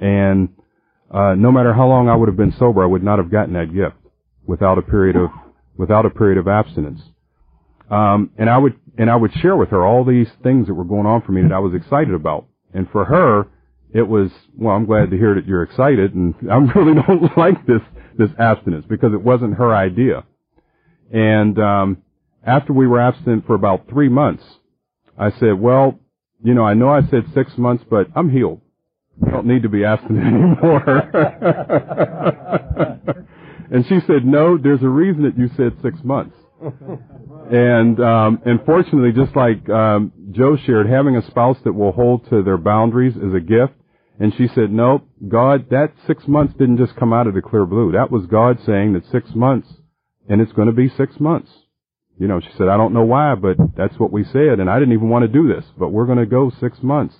[0.00, 0.50] And,
[1.10, 3.54] uh, no matter how long I would have been sober, I would not have gotten
[3.54, 3.96] that gift
[4.46, 5.30] without a period of,
[5.76, 7.00] without a period of abstinence.
[7.90, 10.84] Um, and I would, and I would share with her all these things that were
[10.84, 12.46] going on for me that I was excited about.
[12.74, 13.46] And for her,
[13.92, 17.66] it was, well, I'm glad to hear that you're excited and I really don't like
[17.66, 17.82] this,
[18.18, 20.24] this abstinence because it wasn't her idea.
[21.12, 22.02] And, um,
[22.46, 24.44] after we were abstinent for about three months,
[25.18, 25.98] I said, well,
[26.42, 28.60] you know, I know I said six months, but I'm healed.
[29.26, 31.10] I don't need to be abstinent anymore.
[33.70, 36.36] And she said, no, there's a reason that you said six months.
[37.50, 42.28] And um, and fortunately, just like um, Joe shared, having a spouse that will hold
[42.30, 43.74] to their boundaries is a gift.
[44.18, 47.64] And she said, "No, God, that six months didn't just come out of the clear
[47.64, 47.92] blue.
[47.92, 49.68] That was God saying that six months,
[50.28, 51.50] and it's going to be six months."
[52.18, 54.80] You know, she said, "I don't know why, but that's what we said, and I
[54.80, 57.14] didn't even want to do this, but we're going to go six months."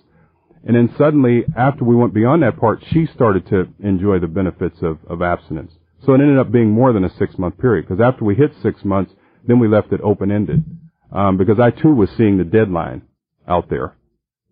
[0.64, 4.78] And then suddenly, after we went beyond that part, she started to enjoy the benefits
[4.82, 5.70] of, of abstinence.
[6.04, 8.52] So it ended up being more than a six month period, because after we hit
[8.62, 9.12] six months,
[9.46, 10.64] then we left it open ended.
[11.12, 13.02] Um, because I too was seeing the deadline
[13.48, 13.96] out there.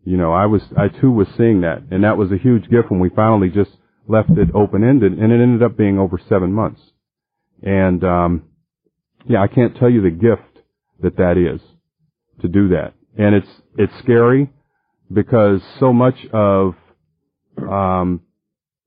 [0.04, 1.82] You know, I was, I too was seeing that.
[1.90, 3.70] And that was a huge gift when we finally just
[4.06, 6.80] left it open ended and it ended up being over seven months.
[7.62, 8.44] And, um,
[9.26, 10.42] yeah, I can't tell you the gift
[11.00, 11.60] that that is
[12.42, 12.92] to do that.
[13.16, 14.50] And it's, it's scary
[15.12, 16.74] because so much of,
[17.58, 18.20] um,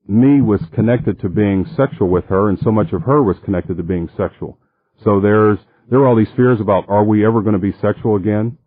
[0.08, 3.78] me was connected to being sexual with her and so much of her was connected
[3.78, 4.58] to being sexual.
[5.04, 8.16] So there's, there were all these fears about are we ever going to be sexual
[8.16, 8.58] again?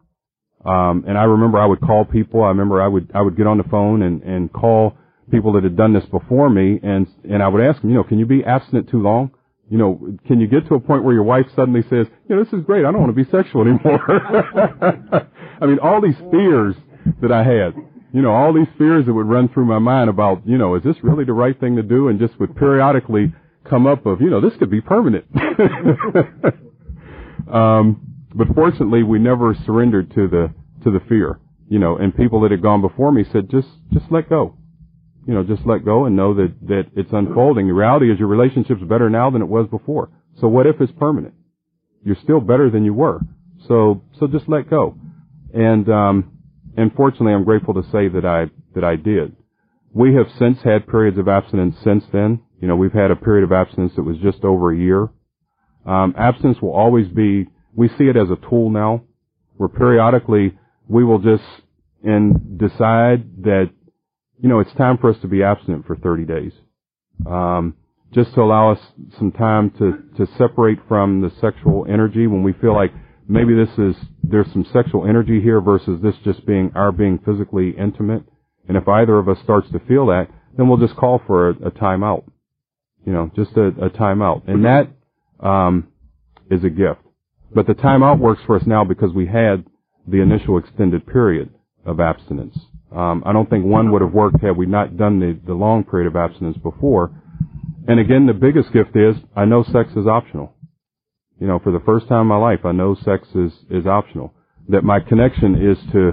[0.64, 2.43] Um, and I remember I would call people.
[2.43, 4.97] I remember I would I would get on the phone and and call
[5.30, 8.05] people that had done this before me, and and I would ask them, you know,
[8.05, 9.30] can you be abstinent too long?
[9.70, 12.45] You know, can you get to a point where your wife suddenly says, you know,
[12.45, 12.84] this is great.
[12.84, 14.01] I don't want to be sexual anymore.
[15.61, 16.74] I mean, all these fears
[17.22, 17.74] that I had,
[18.12, 20.82] you know, all these fears that would run through my mind about, you know, is
[20.82, 22.08] this really the right thing to do?
[22.08, 23.32] And just would periodically
[23.68, 25.26] come up of, you know, this could be permanent.
[27.52, 30.54] Um, but fortunately, we never surrendered to the
[30.84, 31.40] to the fear.
[31.68, 34.56] You know, and people that had gone before me said, just just let go.
[35.26, 37.66] You know, just let go and know that that it's unfolding.
[37.66, 40.11] The reality is your relationship's better now than it was before.
[40.40, 41.34] So what if it's permanent?
[42.04, 43.20] You're still better than you were.
[43.68, 44.96] So so just let go.
[45.52, 46.38] And um,
[46.76, 49.36] and fortunately, I'm grateful to say that I that I did.
[49.92, 52.42] We have since had periods of abstinence since then.
[52.60, 55.08] You know, we've had a period of abstinence that was just over a year.
[55.84, 59.02] Um, abstinence will always be, we see it as a tool now,
[59.56, 60.58] where periodically
[60.88, 61.42] we will just
[62.02, 63.70] and decide that,
[64.38, 66.52] you know, it's time for us to be abstinent for 30 days.
[67.26, 67.74] Um,
[68.12, 68.80] just to allow us
[69.18, 72.92] some time to, to separate from the sexual energy when we feel like
[73.31, 77.70] maybe this is, there's some sexual energy here versus this just being our being physically
[77.78, 78.24] intimate.
[78.68, 81.53] And if either of us starts to feel that, then we'll just call for a,
[81.66, 82.24] a timeout.
[83.07, 84.49] You know, just a, a timeout.
[84.49, 84.89] And that
[85.45, 85.89] um,
[86.51, 87.01] is a gift.
[87.55, 89.64] But the timeout works for us now because we had
[90.07, 91.51] the initial extended period
[91.87, 92.59] of abstinence.
[92.95, 95.85] Um, I don't think one would have worked had we not done the, the long
[95.85, 97.11] period of abstinence before.
[97.87, 100.55] And again, the biggest gift is I know sex is optional.
[101.41, 104.34] You know, for the first time in my life, I know sex is, is optional.
[104.68, 106.12] That my connection is to,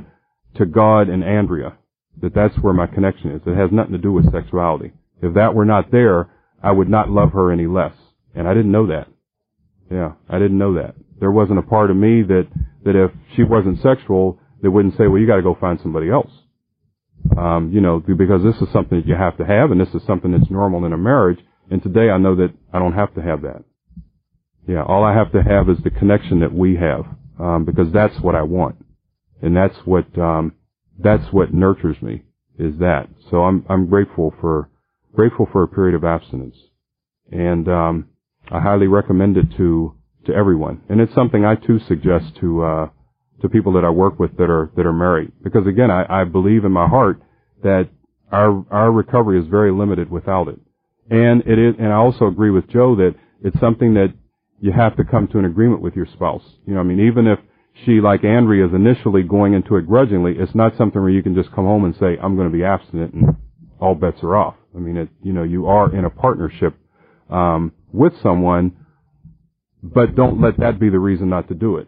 [0.56, 1.78] to God and Andrea.
[2.22, 3.42] That that's where my connection is.
[3.46, 4.94] It has nothing to do with sexuality.
[5.22, 6.30] If that were not there,
[6.64, 7.94] I would not love her any less.
[8.34, 9.08] And I didn't know that.
[9.92, 10.96] Yeah, I didn't know that.
[11.20, 12.48] There wasn't a part of me that,
[12.86, 16.32] that if she wasn't sexual, that wouldn't say, well, you gotta go find somebody else.
[17.38, 20.02] Um, you know, because this is something that you have to have and this is
[20.08, 21.40] something that's normal in a marriage.
[21.70, 23.64] And today I know that I don't have to have that.
[24.68, 27.06] Yeah, all I have to have is the connection that we have,
[27.40, 28.76] um, because that's what I want.
[29.42, 30.54] And that's what, um,
[31.00, 32.24] that's what nurtures me,
[32.60, 33.08] is that.
[33.30, 34.70] So I'm, I'm grateful for,
[35.16, 36.58] grateful for a period of abstinence.
[37.32, 38.10] And, um,
[38.52, 39.94] I highly recommend it to
[40.26, 42.90] to everyone, and it's something I too suggest to uh,
[43.42, 45.32] to people that I work with that are that are married.
[45.44, 47.22] Because again, I, I believe in my heart
[47.64, 47.90] that
[48.32, 50.60] our our recovery is very limited without it,
[51.10, 51.76] and it is.
[51.80, 54.14] And I also agree with Joe that it's something that
[54.60, 56.44] you have to come to an agreement with your spouse.
[56.66, 57.40] You know, I mean, even if
[57.86, 61.36] she, like Andrea, is initially going into it grudgingly, it's not something where you can
[61.36, 63.36] just come home and say, "I'm going to be abstinent," and
[63.80, 64.56] all bets are off.
[64.76, 66.76] I mean, it, you know, you are in a partnership
[67.30, 68.76] um, with someone,
[69.84, 71.88] but don't let that be the reason not to do it.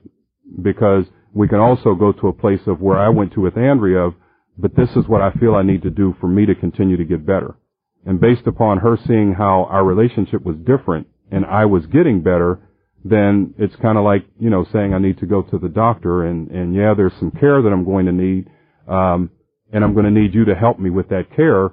[0.62, 4.00] Because we can also go to a place of where I went to with Andrea
[4.00, 4.14] of,
[4.58, 7.06] but this is what I feel I need to do for me to continue to
[7.06, 7.56] get better.
[8.06, 12.60] And based upon her seeing how our relationship was different and I was getting better,
[13.04, 16.26] then it's kind of like, you know, saying I need to go to the doctor
[16.26, 18.50] and, and yeah, there's some care that I'm going to need,
[18.88, 19.32] um,
[19.72, 21.72] and I'm going to need you to help me with that care.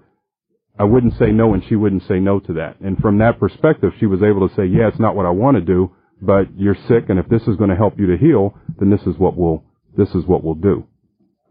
[0.79, 2.81] I wouldn't say no and she wouldn't say no to that.
[2.81, 5.57] And from that perspective, she was able to say, yeah, it's not what I want
[5.57, 8.59] to do, but you're sick and if this is going to help you to heal,
[8.79, 9.65] then this is what we'll,
[9.97, 10.87] this is what we'll do.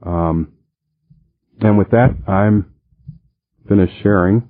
[0.06, 0.53] Um,
[1.60, 2.74] and with that, I'm
[3.68, 4.47] finished sharing.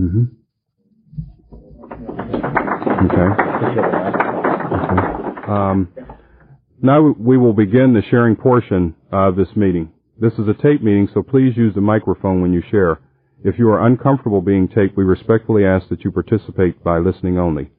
[0.00, 0.24] Mm-hmm.
[3.04, 3.28] Okay.
[5.48, 5.92] Um,
[6.82, 9.92] now we will begin the sharing portion of this meeting.
[10.18, 13.00] This is a tape meeting, so please use the microphone when you share.
[13.44, 17.70] If you are uncomfortable being taped, we respectfully ask that you participate by listening only.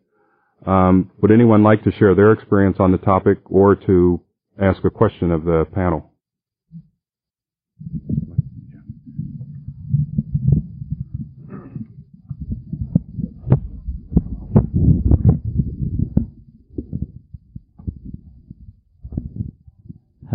[0.66, 4.22] Um, would anyone like to share their experience on the topic or to
[4.62, 6.12] ask a question of the panel?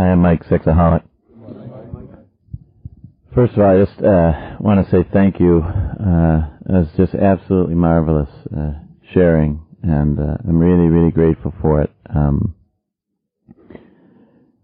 [0.00, 1.02] Hi, I'm Mike Sexaholic.
[3.34, 5.60] First of all, I just uh, want to say thank you.
[5.60, 8.78] Uh, it was just absolutely marvelous uh,
[9.12, 11.90] sharing, and uh, I'm really, really grateful for it.
[12.08, 12.54] Um,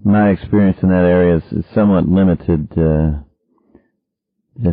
[0.02, 2.72] my experience in that area is, is somewhat limited.
[2.72, 3.20] Uh,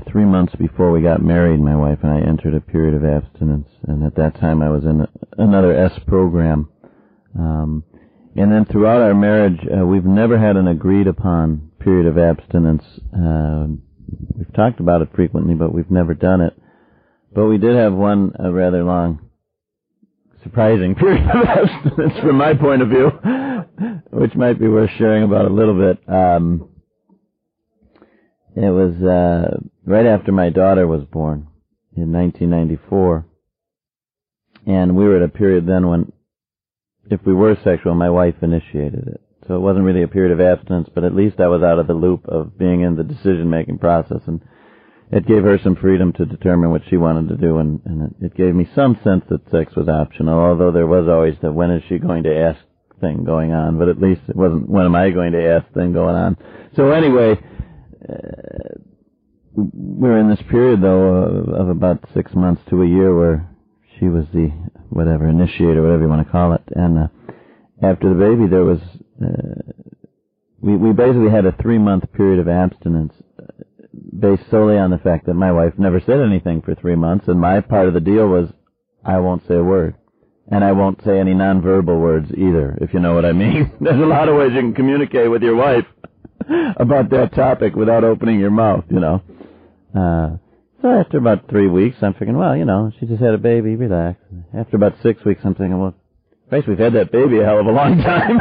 [0.09, 3.67] three months before we got married, my wife and I entered a period of abstinence,
[3.85, 6.69] and at that time I was in a, another S program.
[7.37, 7.83] Um,
[8.35, 12.83] and then throughout our marriage, uh, we've never had an agreed upon period of abstinence.
[13.15, 13.67] Uh,
[14.35, 16.57] we've talked about it frequently, but we've never done it.
[17.33, 19.29] But we did have one rather long,
[20.41, 23.11] surprising period of abstinence from my point of view,
[24.11, 26.09] which might be worth sharing about a little bit.
[26.09, 26.69] Um,
[28.55, 31.47] it was uh, right after my daughter was born
[31.95, 33.25] in 1994,
[34.65, 36.11] and we were at a period then when
[37.09, 39.21] if we were sexual, my wife initiated it.
[39.47, 41.87] So it wasn't really a period of abstinence, but at least I was out of
[41.87, 44.41] the loop of being in the decision making process and
[45.11, 48.25] it gave her some freedom to determine what she wanted to do and, and it,
[48.27, 51.71] it gave me some sense that sex was optional, although there was always the when
[51.71, 52.59] is she going to ask
[53.01, 55.93] thing going on, but at least it wasn't when am I going to ask thing
[55.93, 56.37] going on.
[56.75, 57.33] So anyway,
[58.09, 58.79] uh,
[59.55, 63.49] we were in this period though of, of about six months to a year where
[63.99, 64.51] she was the
[64.93, 66.63] whatever initiator, whatever you want to call it.
[66.75, 67.07] And uh,
[67.81, 68.79] after the baby, there was
[69.21, 69.73] uh,
[70.61, 73.63] we we basically had a three month period of abstinence uh,
[74.17, 77.39] based solely on the fact that my wife never said anything for three months, and
[77.39, 78.49] my part of the deal was
[79.03, 79.95] I won't say a word.
[80.51, 83.71] And I won't say any nonverbal words either, if you know what I mean.
[83.81, 85.85] There's a lot of ways you can communicate with your wife
[86.77, 89.21] about that topic without opening your mouth, you know.
[89.95, 90.37] Uh,
[90.83, 93.77] so after about three weeks, I'm thinking, well, you know, she just had a baby,
[93.77, 94.19] relax.
[94.53, 95.95] After about six weeks, I'm thinking, well,
[96.49, 98.37] Christ, we've had that baby a hell of a long time.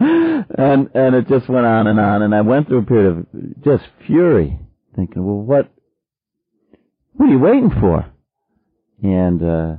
[0.58, 3.26] and, and it just went on and on, and I went through a period of
[3.64, 4.58] just fury,
[4.96, 5.72] thinking, well, what,
[7.12, 8.06] what are you waiting for?
[9.04, 9.76] And, uh,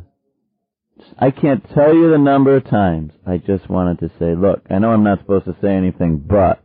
[1.20, 4.80] I can't tell you the number of times I just wanted to say, look, I
[4.80, 6.64] know I'm not supposed to say anything, but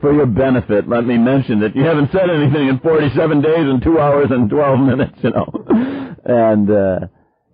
[0.00, 3.82] for your benefit, let me mention that you haven't said anything in 47 days and
[3.82, 5.46] 2 hours and 12 minutes, you know.
[6.24, 7.06] and, uh,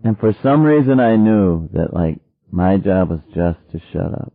[0.03, 2.21] and for some reason I knew that, like,
[2.51, 4.33] my job was just to shut up.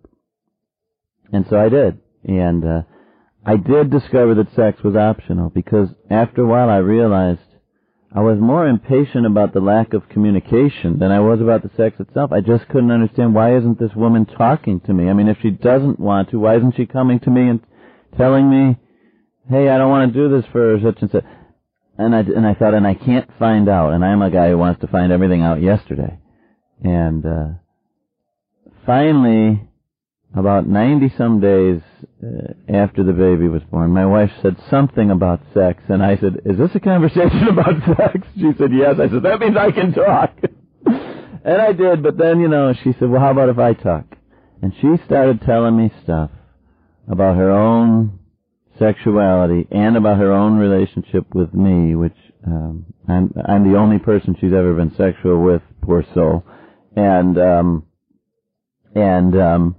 [1.32, 2.00] And so I did.
[2.24, 2.82] And, uh,
[3.46, 7.40] I did discover that sex was optional because after a while I realized
[8.14, 12.00] I was more impatient about the lack of communication than I was about the sex
[12.00, 12.32] itself.
[12.32, 15.10] I just couldn't understand why isn't this woman talking to me?
[15.10, 17.60] I mean, if she doesn't want to, why isn't she coming to me and
[18.18, 18.78] telling me,
[19.50, 21.24] "Hey, I don't want to do this for such and such."
[21.98, 23.94] And I and I thought, and I can't find out.
[23.94, 26.18] And I'm a guy who wants to find everything out yesterday.
[26.84, 27.48] And uh,
[28.86, 29.68] finally,
[30.36, 31.82] about ninety some days
[32.24, 36.42] uh, after the baby was born, my wife said something about sex, and I said,
[36.46, 39.94] "Is this a conversation about sex?" She said, "Yes." I said, "That means I can
[39.94, 40.38] talk."
[40.86, 44.06] and I did, but then you know, she said, "Well, how about if I talk?"
[44.62, 46.32] And she started telling me stuff
[47.10, 48.20] about her own
[48.78, 54.36] sexuality and about her own relationship with me, which um, I'm I'm the only person
[54.40, 56.46] she's ever been sexual with, poor soul,
[56.96, 57.86] and um,
[58.96, 59.76] and um,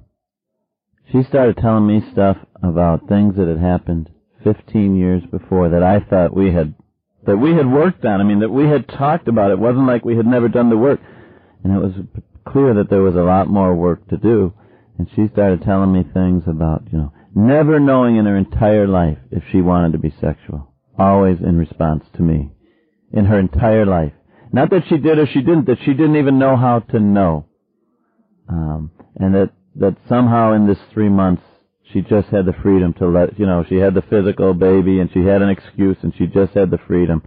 [1.10, 4.10] she started telling me stuff about things that had happened
[4.44, 6.74] 15 years before that I thought we had
[7.26, 8.20] that we had worked on.
[8.20, 9.50] I mean, that we had talked about.
[9.50, 11.00] It wasn't like we had never done the work,
[11.64, 11.92] and it was
[12.46, 14.52] clear that there was a lot more work to do.
[14.98, 19.18] And she started telling me things about, you know, never knowing in her entire life
[19.30, 20.72] if she wanted to be sexual.
[20.98, 22.50] Always in response to me.
[23.12, 24.12] In her entire life.
[24.52, 27.46] Not that she did or she didn't, that she didn't even know how to know.
[28.48, 31.42] Um, and that, that somehow in this three months,
[31.92, 35.10] she just had the freedom to let, you know, she had the physical baby and
[35.12, 37.22] she had an excuse and she just had the freedom.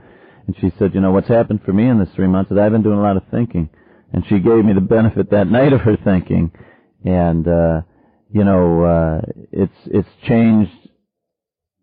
[0.47, 2.71] And she said, you know, what's happened for me in this three months is I've
[2.71, 3.69] been doing a lot of thinking.
[4.11, 6.51] And she gave me the benefit that night of her thinking.
[7.05, 7.81] And, uh,
[8.33, 9.21] you know, uh,
[9.51, 10.71] it's, it's changed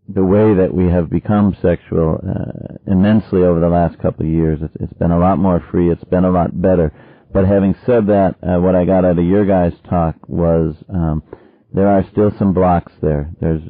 [0.08, 4.58] the way that we have become sexual uh, immensely over the last couple of years.
[4.60, 5.90] It's, it's been a lot more free.
[5.90, 6.92] It's been a lot better.
[7.32, 11.22] But having said that, uh, what I got out of your guys' talk was um,
[11.72, 13.30] there are still some blocks there.
[13.40, 13.62] There's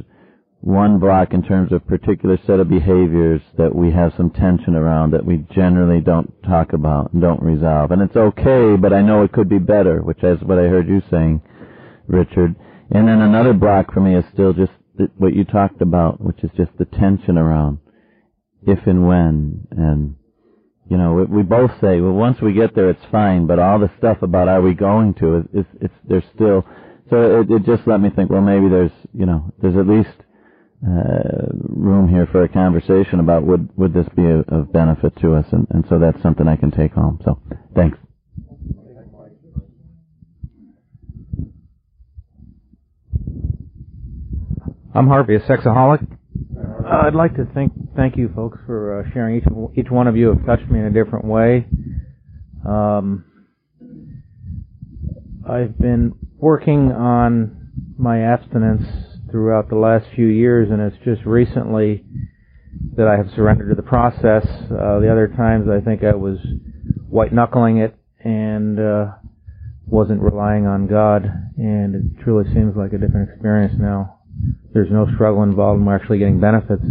[0.62, 5.10] one block in terms of particular set of behaviors that we have some tension around
[5.10, 7.90] that we generally don't talk about and don't resolve.
[7.90, 10.88] And it's okay, but I know it could be better, which is what I heard
[10.88, 11.42] you saying,
[12.06, 12.56] Richard.
[12.90, 14.72] And then another block for me is still just
[15.16, 17.78] what you talked about, which is just the tension around
[18.66, 20.16] if and when and
[20.90, 23.90] you know, we both say, well, once we get there, it's fine, but all the
[23.98, 26.66] stuff about are we going to, is, it's, there's still,
[27.08, 30.10] so it, it just let me think, well, maybe there's, you know, there's at least,
[30.84, 35.46] uh, room here for a conversation about would, would this be of benefit to us,
[35.52, 37.20] and, and so that's something I can take home.
[37.24, 37.40] So,
[37.76, 37.96] thanks.
[44.92, 46.04] I'm Harvey, a sexaholic.
[46.58, 49.36] Uh, I'd like to thank thank you, folks, for uh, sharing.
[49.36, 49.44] Each
[49.76, 51.64] each one of you have touched me in a different way.
[52.68, 53.24] Um,
[55.48, 58.82] I've been working on my abstinence
[59.30, 62.04] throughout the last few years, and it's just recently
[62.96, 64.44] that I have surrendered to the process.
[64.44, 66.38] Uh, the other times, I think I was
[67.08, 69.06] white knuckling it and uh,
[69.86, 71.26] wasn't relying on God,
[71.56, 74.16] and it truly seems like a different experience now
[74.72, 76.82] there's no struggle involved and we're actually getting benefits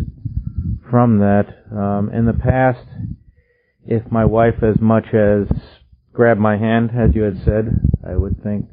[0.89, 1.45] from that.
[1.71, 2.85] Um, in the past,
[3.85, 5.47] if my wife as much as
[6.13, 8.65] grabbed my hand, as you had said, I would think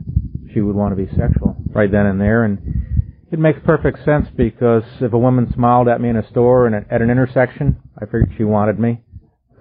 [0.53, 2.45] she would want to be sexual right then and there.
[2.45, 2.59] And
[3.31, 6.75] it makes perfect sense because if a woman smiled at me in a store and
[6.91, 9.03] at an intersection, I figured she wanted me.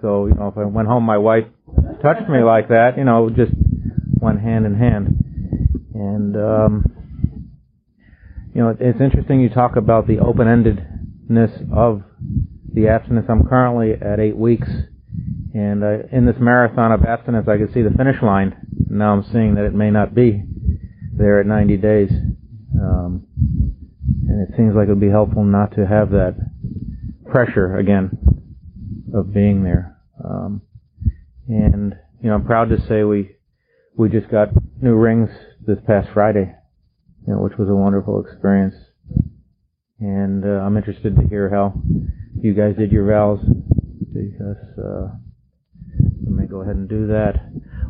[0.00, 1.44] So, you know, if I went home, my wife
[2.02, 3.52] touched me like that, you know, just
[4.20, 5.24] went hand in hand.
[5.94, 6.84] And, um,
[8.56, 12.02] you know, it's interesting you talk about the open-endedness of
[12.72, 13.26] the abstinence.
[13.28, 14.66] I'm currently at eight weeks,
[15.52, 18.56] and uh, in this marathon of abstinence, I can see the finish line.
[18.88, 20.42] Now I'm seeing that it may not be
[21.12, 22.10] there at 90 days,
[22.80, 23.26] um,
[24.26, 26.36] and it seems like it would be helpful not to have that
[27.30, 28.10] pressure again
[29.14, 29.98] of being there.
[30.24, 30.62] Um,
[31.46, 33.32] and you know, I'm proud to say we
[33.98, 34.48] we just got
[34.80, 35.28] new rings
[35.66, 36.54] this past Friday
[37.26, 38.74] you know, which was a wonderful experience.
[39.98, 41.74] And uh, I'm interested to hear how
[42.34, 43.40] you guys did your vows
[44.12, 45.08] because uh,
[46.24, 47.34] we may go ahead and do that.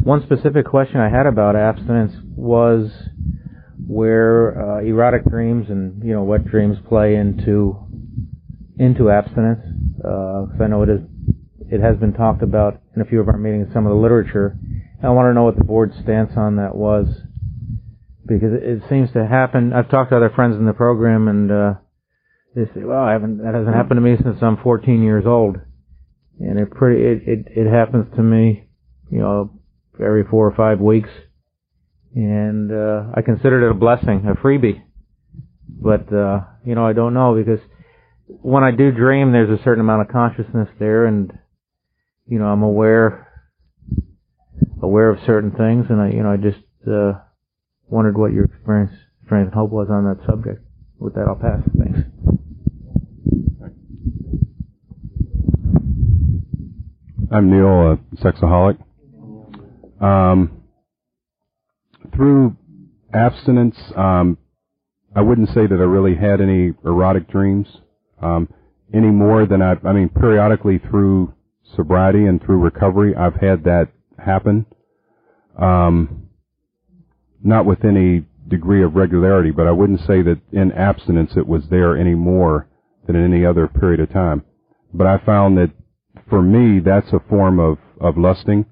[0.03, 2.91] One specific question I had about abstinence was
[3.87, 7.77] where uh, erotic dreams and you know wet dreams play into
[8.79, 9.61] into abstinence.
[9.97, 11.01] Because uh, I know it is
[11.71, 14.57] it has been talked about in a few of our meetings, some of the literature.
[15.03, 17.07] I want to know what the board's stance on that was
[18.27, 19.73] because it, seems to happen.
[19.73, 21.75] I've talked to other friends in the program, and uh,
[22.55, 23.39] they say, "Well, I haven't.
[23.39, 25.57] That hasn't happened to me since I'm 14 years old."
[26.39, 28.69] And it pretty it it, it happens to me,
[29.11, 29.51] you know,
[29.95, 31.11] every four or five weeks,
[32.15, 34.83] and uh, I consider it a blessing, a freebie.
[35.69, 37.61] But uh, you know, I don't know because
[38.27, 41.33] when I do dream, there's a certain amount of consciousness there, and
[42.27, 43.29] you know, I'm aware
[44.83, 47.21] aware of certain things, and I you know, I just uh,
[47.89, 48.93] wondered what your experience,
[49.25, 50.63] strength, and hope was on that subject.
[50.99, 51.63] With that, I'll pass.
[51.79, 51.99] Thanks.
[57.31, 58.79] I'm Neil, a sexaholic.
[60.01, 60.63] Um,
[62.15, 62.57] through
[63.13, 64.39] abstinence, um,
[65.15, 67.67] I wouldn't say that I really had any erotic dreams
[68.23, 68.49] um,
[68.95, 69.77] any more than I.
[69.85, 71.35] I mean, periodically through
[71.75, 74.67] sobriety and through recovery, I've had that happen.
[75.59, 76.26] Um,
[77.47, 81.69] not with any degree of regularity, but I wouldn't say that in abstinence it was
[81.69, 82.69] there any more
[83.07, 84.43] than in any other period of time.
[84.93, 85.71] But I found that
[86.29, 88.67] for me, that's a form of, of lusting,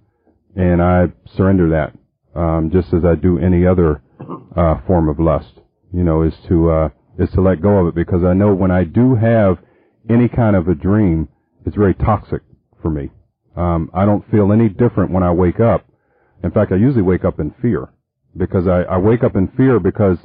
[0.57, 1.07] and I
[1.37, 4.03] surrender that, um, just as I do any other
[4.57, 5.61] uh, form of lust.
[5.93, 8.73] You know, is to uh, is to let go of it because I know when
[8.73, 9.59] I do have
[10.11, 11.29] any kind of a dream,
[11.65, 12.43] it's very toxic
[12.83, 13.11] for me.
[13.57, 15.87] Um, I don't feel any different when I wake up.
[16.43, 17.89] In fact, I usually wake up in fear
[18.37, 20.19] because I, I wake up in fear because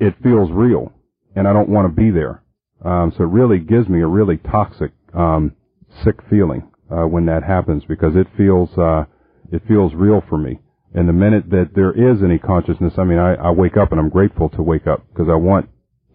[0.00, 0.92] it feels real
[1.34, 2.42] and I don't want to be there.
[2.84, 5.52] Um, so it really gives me a really toxic, um,
[6.04, 9.04] sick feeling, uh, when that happens because it feels, uh,
[9.52, 10.60] it feels real for me.
[10.94, 14.00] And the minute that there is any consciousness, I mean, I, I wake up and
[14.00, 15.68] I'm grateful to wake up because I want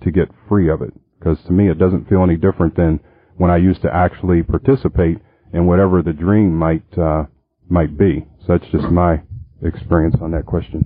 [0.04, 0.94] to get free of it.
[1.20, 3.00] Because to me, it doesn't feel any different than
[3.38, 5.20] when I used to actually participate
[5.54, 7.26] in whatever the dream might, uh,
[7.70, 8.26] might be.
[8.46, 9.22] So that's just my
[9.64, 10.86] experience on that question.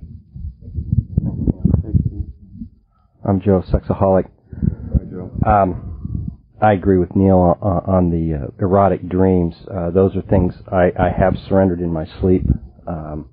[3.28, 4.30] I'm Joe, sexaholic.
[4.52, 5.30] Hi, Joe.
[5.44, 9.54] Um, I agree with Neil on, on the uh, erotic dreams.
[9.70, 12.44] Uh, those are things I, I have surrendered in my sleep.
[12.86, 13.28] Um,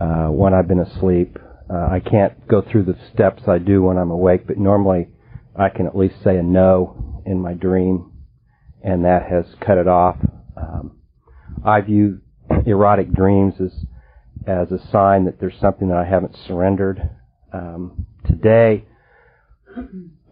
[0.00, 1.38] uh, when I've been asleep,
[1.70, 5.08] uh, I can't go through the steps I do when I'm awake, but normally
[5.58, 8.12] I can at least say a no in my dream,
[8.82, 10.16] and that has cut it off.
[10.56, 10.98] Um,
[11.64, 12.20] I view
[12.66, 13.72] erotic dreams as
[14.46, 17.10] as a sign that there's something that I haven't surrendered.
[17.52, 18.84] Um, today,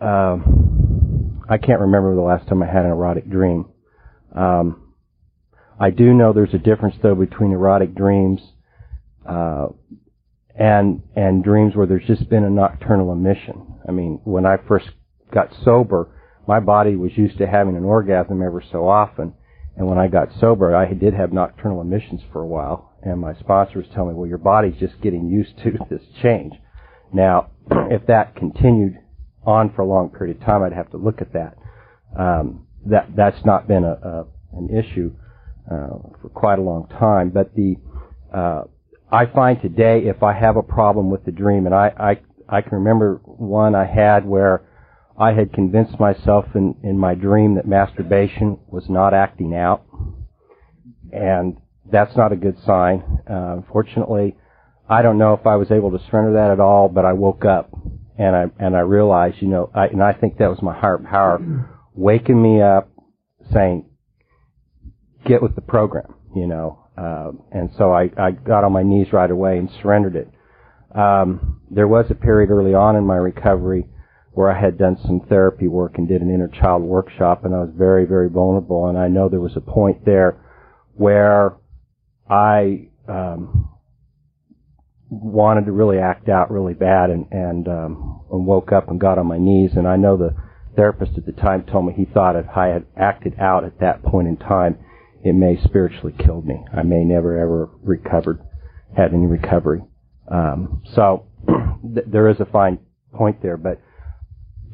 [0.00, 3.66] um, I can't remember the last time I had an erotic dream.
[4.34, 4.94] Um,
[5.78, 8.40] I do know there's a difference though between erotic dreams
[9.28, 9.68] uh,
[10.54, 13.80] and and dreams where there's just been a nocturnal emission.
[13.88, 14.86] I mean, when I first
[15.32, 16.08] got sober,
[16.46, 19.34] my body was used to having an orgasm ever so often,
[19.76, 22.92] and when I got sober, I did have nocturnal emissions for a while.
[23.04, 26.54] And my sponsor was telling me, "Well, your body's just getting used to this change."
[27.12, 28.98] Now, if that continued
[29.44, 31.56] on for a long period of time, I'd have to look at that.
[32.18, 34.26] Um, that that's not been a, a
[34.56, 35.12] an issue
[35.70, 37.30] uh, for quite a long time.
[37.30, 37.76] But the
[38.32, 38.64] uh,
[39.10, 41.92] I find today if I have a problem with the dream, and I
[42.48, 44.62] I, I can remember one I had where
[45.16, 49.84] I had convinced myself in, in my dream that masturbation was not acting out,
[51.12, 51.56] and
[51.90, 53.02] that's not a good sign.
[53.28, 54.36] Uh, unfortunately,
[54.88, 57.44] I don't know if I was able to surrender that at all, but I woke
[57.44, 57.70] up
[58.18, 60.98] and I and I realized, you know, I, and I think that was my higher
[60.98, 61.40] power
[61.94, 62.90] waking me up,
[63.52, 63.86] saying,
[65.26, 66.80] "Get with the program," you know.
[66.96, 70.30] Uh, and so I, I got on my knees right away and surrendered it.
[70.96, 73.86] Um, there was a period early on in my recovery
[74.30, 77.58] where I had done some therapy work and did an inner child workshop, and I
[77.58, 78.86] was very, very vulnerable.
[78.86, 80.40] And I know there was a point there
[80.94, 81.54] where
[82.34, 83.70] I um,
[85.08, 89.18] wanted to really act out really bad, and and, um, and woke up and got
[89.18, 89.72] on my knees.
[89.76, 90.34] And I know the
[90.74, 94.02] therapist at the time told me he thought if I had acted out at that
[94.02, 94.78] point in time,
[95.22, 96.64] it may spiritually killed me.
[96.76, 98.42] I may never ever recovered,
[98.96, 99.82] had any recovery.
[100.26, 101.26] Um, so
[101.94, 102.80] th- there is a fine
[103.12, 103.80] point there, but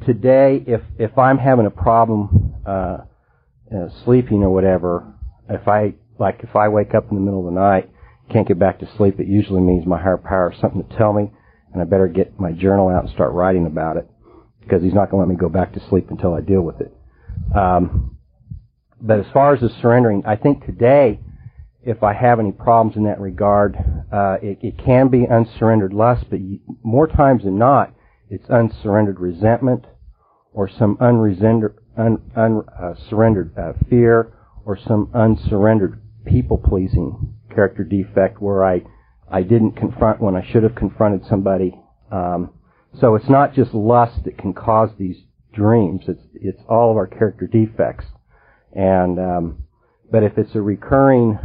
[0.07, 2.69] today, if if I'm having a problem uh,
[3.71, 5.13] uh, sleeping or whatever,
[5.47, 7.89] if I like if I wake up in the middle of the night,
[8.31, 11.11] can't get back to sleep, it usually means my higher power has something to tell
[11.11, 11.31] me,
[11.73, 14.07] and I better get my journal out and start writing about it
[14.61, 16.79] because he's not going to let me go back to sleep until I deal with
[16.79, 16.95] it.
[17.53, 18.17] Um,
[19.01, 21.19] but as far as the surrendering, I think today,
[21.83, 23.75] if I have any problems in that regard,
[24.13, 26.39] uh, it, it can be unsurrendered lust, but
[26.83, 27.93] more times than not,
[28.29, 29.85] it's unsurrendered resentment
[30.53, 34.33] or some unsurrendered un, un, uh, surrendered, uh, fear
[34.65, 38.81] or some unsurrendered people pleasing character defect where I
[39.29, 41.79] I didn't confront when I should have confronted somebody.
[42.11, 42.51] Um,
[42.99, 45.17] so it's not just lust that can cause these
[45.53, 46.01] dreams.
[46.07, 48.05] It's it's all of our character defects.
[48.73, 49.63] And um,
[50.11, 51.39] but if it's a recurring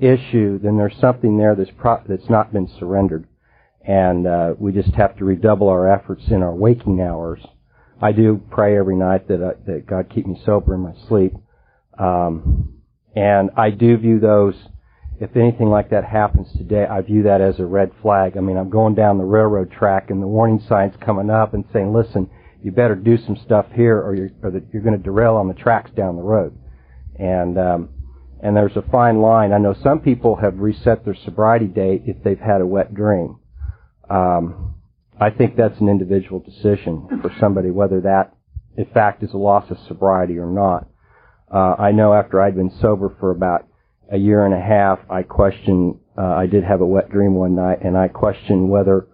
[0.00, 3.26] issue, then there's something there that's pro- that's not been surrendered,
[3.86, 7.40] and uh, we just have to redouble our efforts in our waking hours.
[8.00, 11.34] I do pray every night that uh, that God keep me sober in my sleep,
[11.98, 12.71] um,
[13.14, 14.54] and I do view those.
[15.20, 18.36] If anything like that happens today, I view that as a red flag.
[18.36, 21.64] I mean, I'm going down the railroad track, and the warning signs coming up and
[21.72, 22.28] saying, "Listen,
[22.62, 25.48] you better do some stuff here or you're, or that you're going to derail on
[25.48, 26.56] the tracks down the road.
[27.16, 27.88] And, um,
[28.40, 29.52] and there's a fine line.
[29.52, 33.38] I know some people have reset their sobriety date if they've had a wet dream.
[34.08, 34.76] Um,
[35.20, 38.34] I think that's an individual decision for somebody whether that,
[38.76, 40.88] in fact, is a loss of sobriety or not.
[41.52, 43.66] Uh, I know after I'd been sober for about
[44.10, 45.98] a year and a half, I questioned.
[46.16, 49.06] Uh, I did have a wet dream one night, and I questioned whether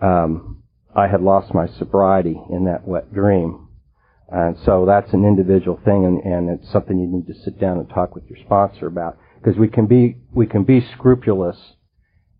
[0.00, 0.62] um,
[0.94, 3.68] I had lost my sobriety in that wet dream.
[4.28, 7.78] And so that's an individual thing, and, and it's something you need to sit down
[7.78, 9.18] and talk with your sponsor about.
[9.38, 11.56] Because we can be we can be scrupulous,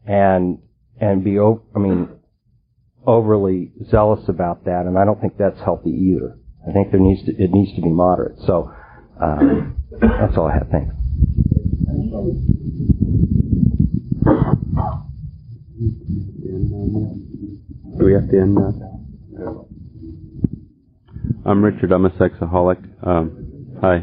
[0.06, 0.58] and
[0.98, 2.08] and be I mean
[3.06, 6.38] overly zealous about that, and I don't think that's healthy either.
[6.68, 8.40] I think there needs to it needs to be moderate.
[8.46, 8.74] So
[9.20, 9.36] Uh,
[10.00, 10.68] that's all I have.
[10.70, 10.94] Thanks.
[17.98, 19.66] Do we have to end now?
[21.44, 21.92] I'm Richard.
[21.92, 22.82] I'm a sexaholic.
[23.06, 24.02] Um, hi.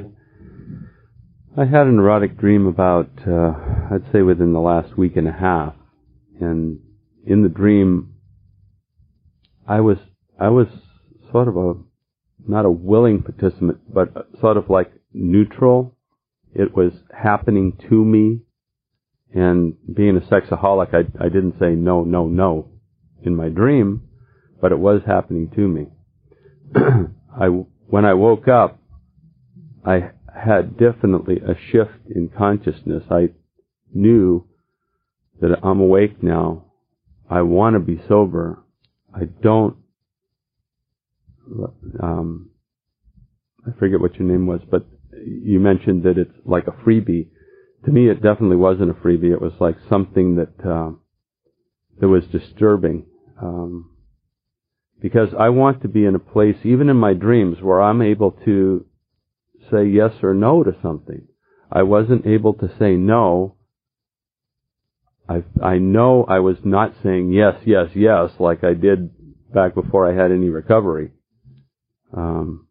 [1.56, 3.54] I had an erotic dream about, uh,
[3.94, 5.76] I'd say within the last week and a half.
[6.40, 6.80] And
[7.28, 8.16] in the dream,
[9.68, 9.98] I was,
[10.40, 10.68] I was
[11.32, 11.74] sort of a,
[12.48, 14.10] not a willing participant, but
[14.40, 15.96] sort of like neutral.
[16.54, 18.42] It was happening to me.
[19.34, 22.70] And being a sexaholic, I, I didn't say no, no, no
[23.24, 24.04] in my dream,
[24.62, 25.88] but it was happening to me.
[26.76, 27.48] I,
[27.88, 28.80] when I woke up,
[29.86, 33.04] I had definitely a shift in consciousness.
[33.10, 33.30] I
[33.94, 34.48] knew
[35.42, 36.66] that I'm awake now.
[37.30, 38.60] I want to be sober.
[39.14, 39.78] I don't,
[42.02, 42.50] um,
[43.66, 44.86] I forget what your name was, but
[45.26, 47.30] you mentioned that it's like a freebie.
[47.86, 49.34] To me, it definitely wasn't a freebie.
[49.34, 50.92] It was like something that, uh,
[52.00, 53.06] that was disturbing.
[53.42, 53.92] Um,
[55.02, 58.32] because I want to be in a place, even in my dreams, where I'm able
[58.46, 58.86] to
[59.70, 61.28] say yes or no to something.
[61.72, 63.56] I wasn't able to say no.
[65.28, 69.10] I, I know I was not saying yes, yes, yes, like I did
[69.54, 71.12] back before I had any recovery.
[72.16, 72.63] Um,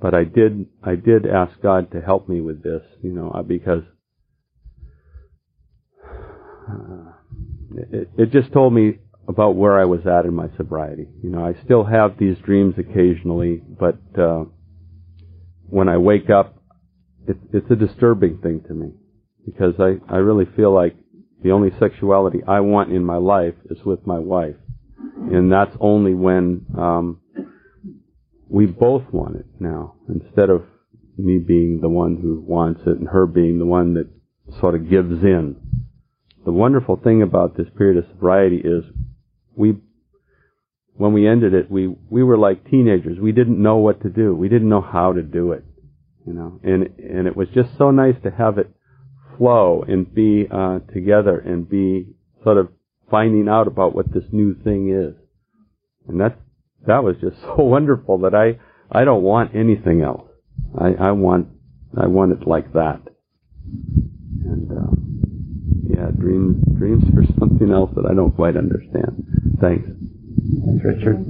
[0.00, 3.82] but I did, I did ask God to help me with this, you know, because
[6.70, 7.12] uh,
[7.92, 8.98] it, it just told me
[9.28, 11.06] about where I was at in my sobriety.
[11.22, 14.44] You know, I still have these dreams occasionally, but uh,
[15.68, 16.62] when I wake up,
[17.26, 18.92] it, it's a disturbing thing to me
[19.44, 20.96] because I, I really feel like
[21.42, 24.56] the only sexuality I want in my life is with my wife,
[25.30, 27.20] and that's only when um,
[28.48, 30.62] we both want it now instead of
[31.16, 34.08] me being the one who wants it and her being the one that
[34.60, 35.56] sort of gives in.
[36.44, 38.84] The wonderful thing about this period of sobriety is
[39.54, 39.76] we
[40.94, 43.18] when we ended it, we we were like teenagers.
[43.20, 44.34] We didn't know what to do.
[44.34, 45.64] We didn't know how to do it,
[46.26, 46.60] you know.
[46.62, 48.70] And and it was just so nice to have it
[49.36, 52.08] flow and be uh, together and be
[52.42, 52.68] sort of
[53.10, 55.14] finding out about what this new thing is.
[56.08, 56.38] And that
[56.88, 58.58] that was just so wonderful that I
[58.90, 60.28] I don't want anything else.
[60.76, 61.48] I I want
[61.96, 63.00] I want it like that.
[64.44, 64.96] And uh,
[65.88, 69.24] yeah, dreams dreams are something else that I don't quite understand.
[69.60, 69.88] Thanks.
[70.64, 71.24] Thanks, Richard.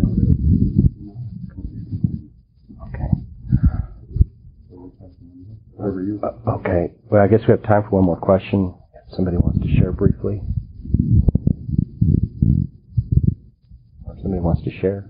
[2.88, 3.10] Okay.
[5.80, 6.92] Uh, okay.
[7.10, 8.74] Well, I guess we have time for one more question.
[9.08, 10.40] If somebody wants to share briefly.
[14.04, 15.08] Or somebody wants to share.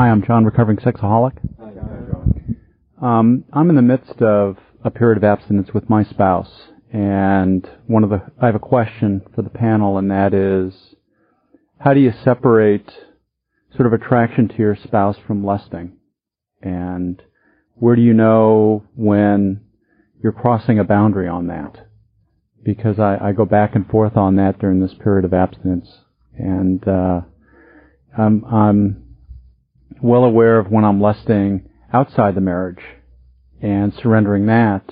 [0.00, 1.36] Hi, I'm John, recovering sexaholic.
[1.60, 7.68] Hi, Um, I'm in the midst of a period of abstinence with my spouse, and
[7.86, 10.72] one of the I have a question for the panel, and that is,
[11.80, 12.90] how do you separate
[13.76, 15.98] sort of attraction to your spouse from lusting,
[16.62, 17.22] and
[17.74, 19.60] where do you know when
[20.22, 21.88] you're crossing a boundary on that?
[22.64, 25.90] Because I, I go back and forth on that during this period of abstinence,
[26.38, 27.20] and uh,
[28.16, 29.09] I'm, I'm
[30.02, 32.82] well aware of when I'm lusting outside the marriage
[33.60, 34.90] and surrendering that,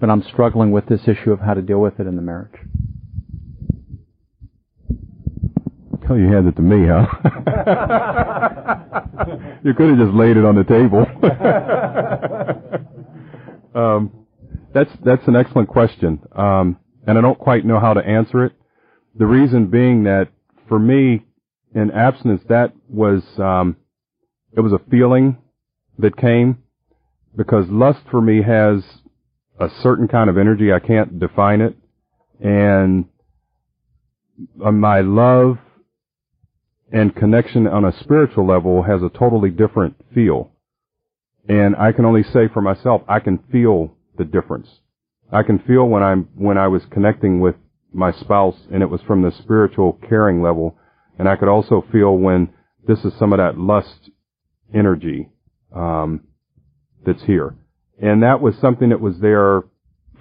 [0.00, 2.54] but I'm struggling with this issue of how to deal with it in the marriage.
[6.10, 7.04] Oh, you hand it to me, huh?
[9.62, 11.04] you could have just laid it on the table.
[13.74, 14.10] um,
[14.72, 18.52] that's that's an excellent question, um, and I don't quite know how to answer it.
[19.18, 20.28] The reason being that
[20.66, 21.26] for me,
[21.74, 23.76] in abstinence, that was um,
[24.56, 25.38] it was a feeling
[25.98, 26.58] that came
[27.36, 28.82] because lust for me has
[29.60, 30.72] a certain kind of energy.
[30.72, 31.76] I can't define it.
[32.40, 33.06] And
[34.64, 35.58] uh, my love
[36.92, 40.50] and connection on a spiritual level has a totally different feel.
[41.48, 44.68] And I can only say for myself, I can feel the difference.
[45.30, 47.56] I can feel when I'm, when I was connecting with
[47.92, 50.76] my spouse and it was from the spiritual caring level.
[51.18, 52.50] And I could also feel when
[52.86, 54.10] this is some of that lust
[54.74, 55.28] energy
[55.74, 56.22] um,
[57.04, 57.54] that's here.
[58.00, 59.62] And that was something that was there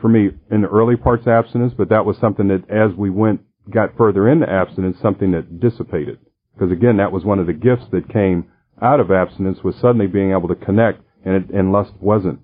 [0.02, 3.10] for me in the early parts of abstinence, but that was something that as we
[3.10, 6.20] went, got further into abstinence, something that dissipated.
[6.54, 8.50] Because again, that was one of the gifts that came
[8.82, 12.40] out of abstinence was suddenly being able to connect and it, and lust wasn't,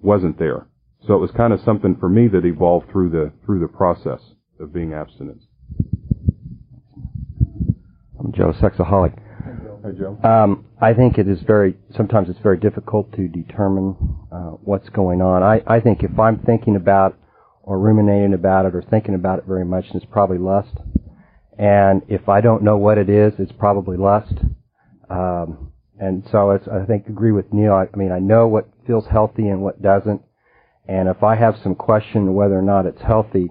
[0.00, 0.66] wasn't there.
[1.06, 4.20] So it was kind of something for me that evolved through the, through the process
[4.60, 5.42] of being abstinence.
[8.18, 9.18] I'm Joe, sexaholic.
[9.84, 10.16] Hi, Joe.
[10.22, 13.96] Um, I think it is very, sometimes it's very difficult to determine
[14.30, 15.42] uh, what's going on.
[15.42, 17.18] I, I think if I'm thinking about
[17.64, 20.76] or ruminating about it or thinking about it very much, it's probably lust.
[21.58, 24.34] And if I don't know what it is, it's probably lust.
[25.10, 27.72] Um, and so it's, I think agree with Neil.
[27.74, 30.22] I, I mean, I know what feels healthy and what doesn't.
[30.86, 33.50] And if I have some question whether or not it's healthy,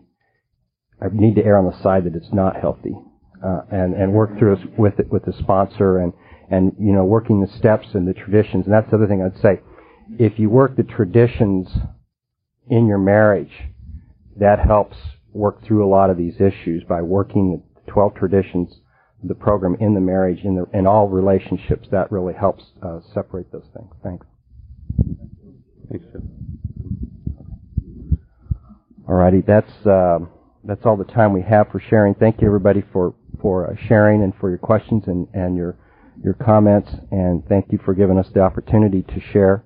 [1.01, 2.95] I need to err on the side that it's not healthy,
[3.43, 6.13] uh, and and work through it with it with the sponsor and
[6.49, 8.65] and you know working the steps and the traditions.
[8.65, 9.61] And that's the other thing I'd say.
[10.19, 11.69] If you work the traditions
[12.69, 13.51] in your marriage,
[14.37, 14.97] that helps
[15.33, 18.81] work through a lot of these issues by working the 12 traditions
[19.21, 22.99] of the program in the marriage, in the in all relationships, that really helps uh,
[23.13, 23.91] separate those things.
[24.03, 24.25] Thanks.
[25.89, 26.21] Thanks, Jeff.
[29.07, 30.19] Alrighty, that's uh,
[30.63, 32.13] that's all the time we have for sharing.
[32.13, 35.77] Thank you everybody for for uh, sharing and for your questions and and your
[36.23, 39.63] your comments, and thank you for giving us the opportunity to share.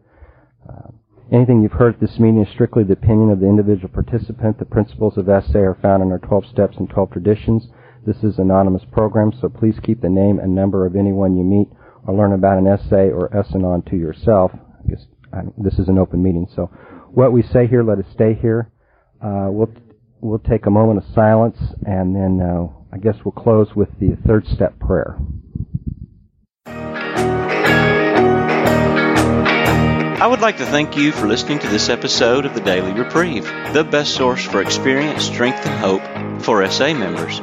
[0.68, 0.90] Uh,
[1.32, 4.58] anything you've heard at this meeting is strictly the opinion of the individual participant.
[4.58, 7.68] The principles of SA are found in our 12 steps and 12 traditions.
[8.06, 11.44] This is an anonymous program, so please keep the name and number of anyone you
[11.44, 11.68] meet
[12.08, 14.52] or learn about an SA or S-Anon to yourself.
[14.54, 16.70] I guess I, this is an open meeting, so
[17.12, 18.70] what we say here, let us stay here.
[19.22, 19.72] Uh, we'll
[20.22, 24.18] we'll take a moment of silence, and then uh, I guess we'll close with the
[24.26, 25.18] third step prayer.
[30.18, 33.44] I would like to thank you for listening to this episode of the Daily Reprieve,
[33.74, 36.02] the best source for experience, strength, and hope
[36.42, 37.40] for SA members.